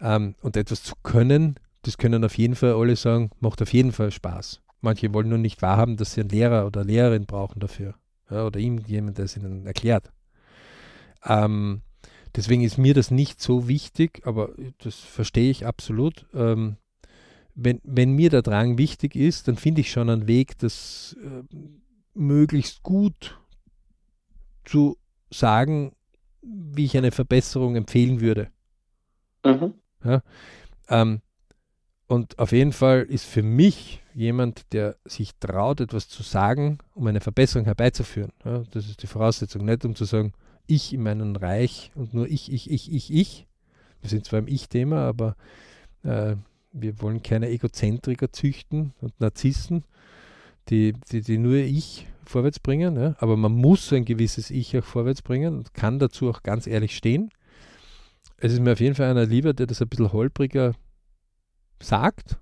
[0.00, 3.92] Ähm, und etwas zu können, das können auf jeden Fall alle sagen, macht auf jeden
[3.92, 4.60] Fall Spaß.
[4.80, 7.94] Manche wollen nur nicht wahrhaben, dass sie einen Lehrer oder Lehrerin brauchen dafür.
[8.30, 10.12] Ja, oder ihm jemand, der es ihnen erklärt.
[11.24, 11.82] Ähm,
[12.34, 16.26] deswegen ist mir das nicht so wichtig, aber das verstehe ich absolut.
[16.34, 16.76] Ähm,
[17.56, 21.42] wenn, wenn mir der Drang wichtig ist, dann finde ich schon einen Weg, das äh,
[22.14, 23.40] möglichst gut
[24.64, 24.98] zu
[25.30, 25.92] sagen,
[26.42, 28.48] wie ich eine Verbesserung empfehlen würde.
[29.44, 29.74] Mhm.
[30.04, 30.22] Ja,
[30.88, 31.22] ähm,
[32.08, 37.06] und auf jeden Fall ist für mich jemand, der sich traut, etwas zu sagen, um
[37.06, 38.32] eine Verbesserung herbeizuführen.
[38.44, 40.32] Ja, das ist die Voraussetzung, nicht um zu sagen,
[40.66, 43.46] ich in meinem Reich und nur ich, ich, ich, ich, ich.
[44.02, 45.36] Wir sind zwar im Ich-Thema, aber
[46.02, 46.36] äh,
[46.78, 49.84] wir wollen keine Egozentriker züchten und Narzissen,
[50.68, 52.96] die, die, die nur Ich vorwärts bringen.
[52.96, 53.16] Ja?
[53.18, 56.96] Aber man muss ein gewisses Ich auch vorwärts bringen und kann dazu auch ganz ehrlich
[56.96, 57.30] stehen.
[58.36, 60.74] Es ist mir auf jeden Fall einer lieber, der das ein bisschen holpriger
[61.80, 62.38] sagt,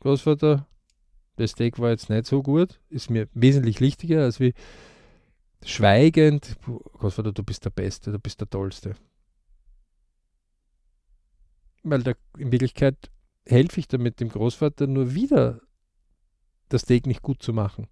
[0.00, 0.66] Großvater,
[1.36, 4.54] das Steak war jetzt nicht so gut, ist mir wesentlich wichtiger, als wie
[5.64, 8.94] schweigend, Großvater, du bist der Beste, du bist der Tollste.
[11.82, 13.10] Weil da, in Wirklichkeit
[13.50, 15.60] helfe ich damit dem Großvater nur wieder,
[16.68, 17.86] das Steak nicht gut zu machen.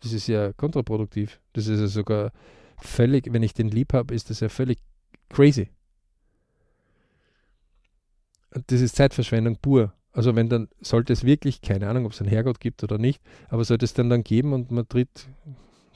[0.00, 1.40] Das ist ja kontraproduktiv.
[1.52, 2.32] Das ist ja sogar
[2.78, 4.78] völlig, wenn ich den lieb habe, ist das ja völlig
[5.28, 5.70] crazy
[8.66, 9.92] das ist Zeitverschwendung pur.
[10.12, 13.22] Also wenn dann, sollte es wirklich, keine Ahnung, ob es einen Herrgott gibt oder nicht,
[13.48, 15.28] aber sollte es dann dann geben und man tritt,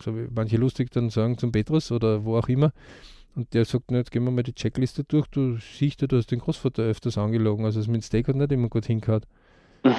[0.00, 2.72] so wie manche lustig dann sagen, zum Petrus oder wo auch immer,
[3.36, 6.16] und der sagt, na, jetzt gehen wir mal die Checkliste durch, du siehst ja, du
[6.16, 9.20] hast den Großvater öfters angelogen, also das mit dem Steak hat nicht immer gut hingehauen.
[9.84, 9.92] ja,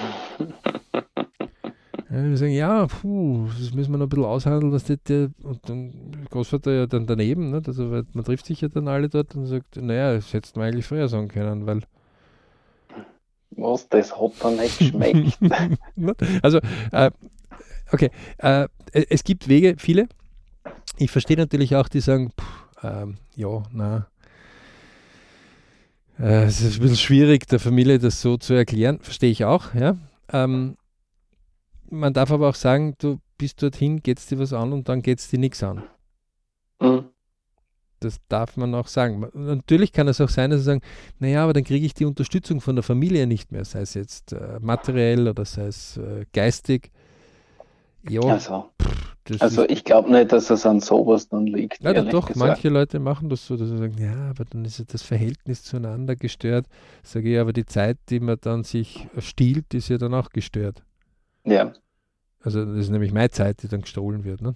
[2.10, 5.60] wir sagen, ja, puh, das müssen wir noch ein bisschen aushandeln, dass der, der und
[5.70, 7.68] dann Großvater ja dann daneben, nicht?
[7.68, 10.88] also man trifft sich ja dann alle dort und sagt, naja, das hättest du eigentlich
[10.88, 11.82] früher sagen können, weil
[13.52, 15.38] was, das hat dann nicht geschmeckt.
[16.42, 16.60] also,
[16.92, 17.12] äh,
[17.92, 18.10] okay,
[18.40, 20.08] äh, es gibt Wege, viele.
[20.98, 24.08] Ich verstehe natürlich auch, die sagen, pff, ähm, ja, na,
[26.20, 29.74] äh, es ist ein bisschen schwierig, der Familie das so zu erklären, verstehe ich auch,
[29.74, 29.98] ja.
[30.32, 30.78] Ähm,
[31.90, 35.02] man darf aber auch sagen, du bist dorthin, geht es dir was an und dann
[35.02, 35.84] geht es dir nichts an.
[36.82, 37.06] Mhm.
[38.00, 39.28] Das darf man auch sagen.
[39.34, 40.82] Natürlich kann es auch sein, dass sie sagen,
[41.18, 44.34] naja, aber dann kriege ich die Unterstützung von der Familie nicht mehr, sei es jetzt
[44.34, 46.92] äh, materiell oder sei es äh, geistig.
[48.08, 48.70] Ja, also,
[49.40, 51.84] also ich glaube nicht, dass es an sowas dann liegt.
[51.84, 52.36] Ja, doch, gesagt.
[52.36, 55.64] manche Leute machen das so, dass sie sagen, ja, aber dann ist ja das Verhältnis
[55.64, 56.66] zueinander gestört.
[57.04, 60.84] Sage ich, aber die Zeit, die man dann sich stiehlt, ist ja dann auch gestört.
[61.46, 61.74] Ja.
[62.42, 64.42] Also das ist nämlich meine Zeit, die dann gestohlen wird.
[64.42, 64.56] Ne?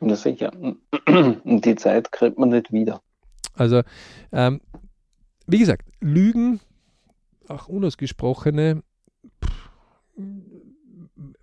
[0.00, 0.52] Ja, sicher.
[1.06, 3.00] Und die Zeit kriegt man nicht wieder.
[3.54, 3.82] Also,
[4.32, 4.60] ähm,
[5.46, 6.60] wie gesagt, Lügen,
[7.48, 8.82] auch unausgesprochene,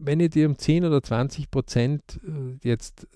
[0.06, 3.08] wenn ihr dir um 10 oder 20 Prozent äh, jetzt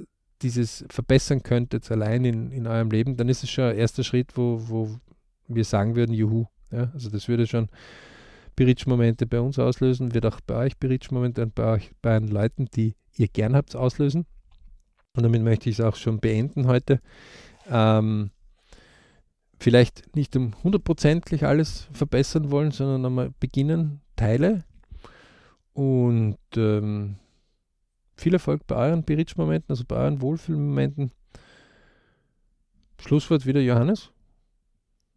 [0.41, 4.37] dieses verbessern könntet, allein in, in eurem Leben, dann ist es schon ein erster Schritt,
[4.37, 4.95] wo, wo
[5.47, 6.45] wir sagen würden, juhu.
[6.71, 7.69] Ja, also das würde schon
[8.55, 12.65] Beritsch-Momente bei uns auslösen, wird auch bei euch Beritsch-Momente und bei euch bei den Leuten,
[12.75, 14.25] die ihr gern habt, auslösen.
[15.15, 16.99] Und damit möchte ich es auch schon beenden heute.
[17.69, 18.31] Ähm,
[19.59, 24.63] vielleicht nicht um hundertprozentig alles verbessern wollen, sondern einmal beginnen, Teile.
[25.77, 27.15] Und ähm,
[28.15, 31.11] viel Erfolg bei euren Beritsch-Momenten, also bei euren Wohlfühlmomenten.
[32.99, 34.09] Schlusswort wieder Johannes.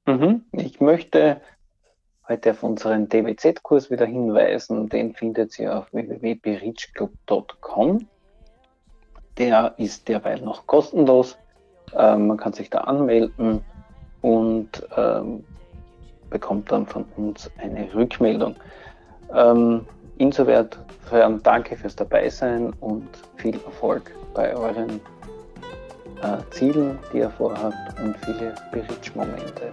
[0.04, 0.42] Mhm.
[0.52, 1.40] Ich möchte
[2.28, 4.90] heute auf unseren DWZ-Kurs wieder hinweisen.
[4.90, 8.06] Den findet ihr auf www.berichclub.com.
[9.38, 11.38] Der ist derweil noch kostenlos.
[11.94, 13.64] Ähm, man kann sich da anmelden
[14.20, 15.42] und ähm,
[16.28, 18.56] bekommt dann von uns eine Rückmeldung.
[19.34, 19.86] Ähm,
[20.20, 25.00] insofern danke fürs Dabeisein und viel Erfolg bei euren
[26.22, 29.70] äh, Zielen, die ihr vorhabt und viele Berichtsmomente.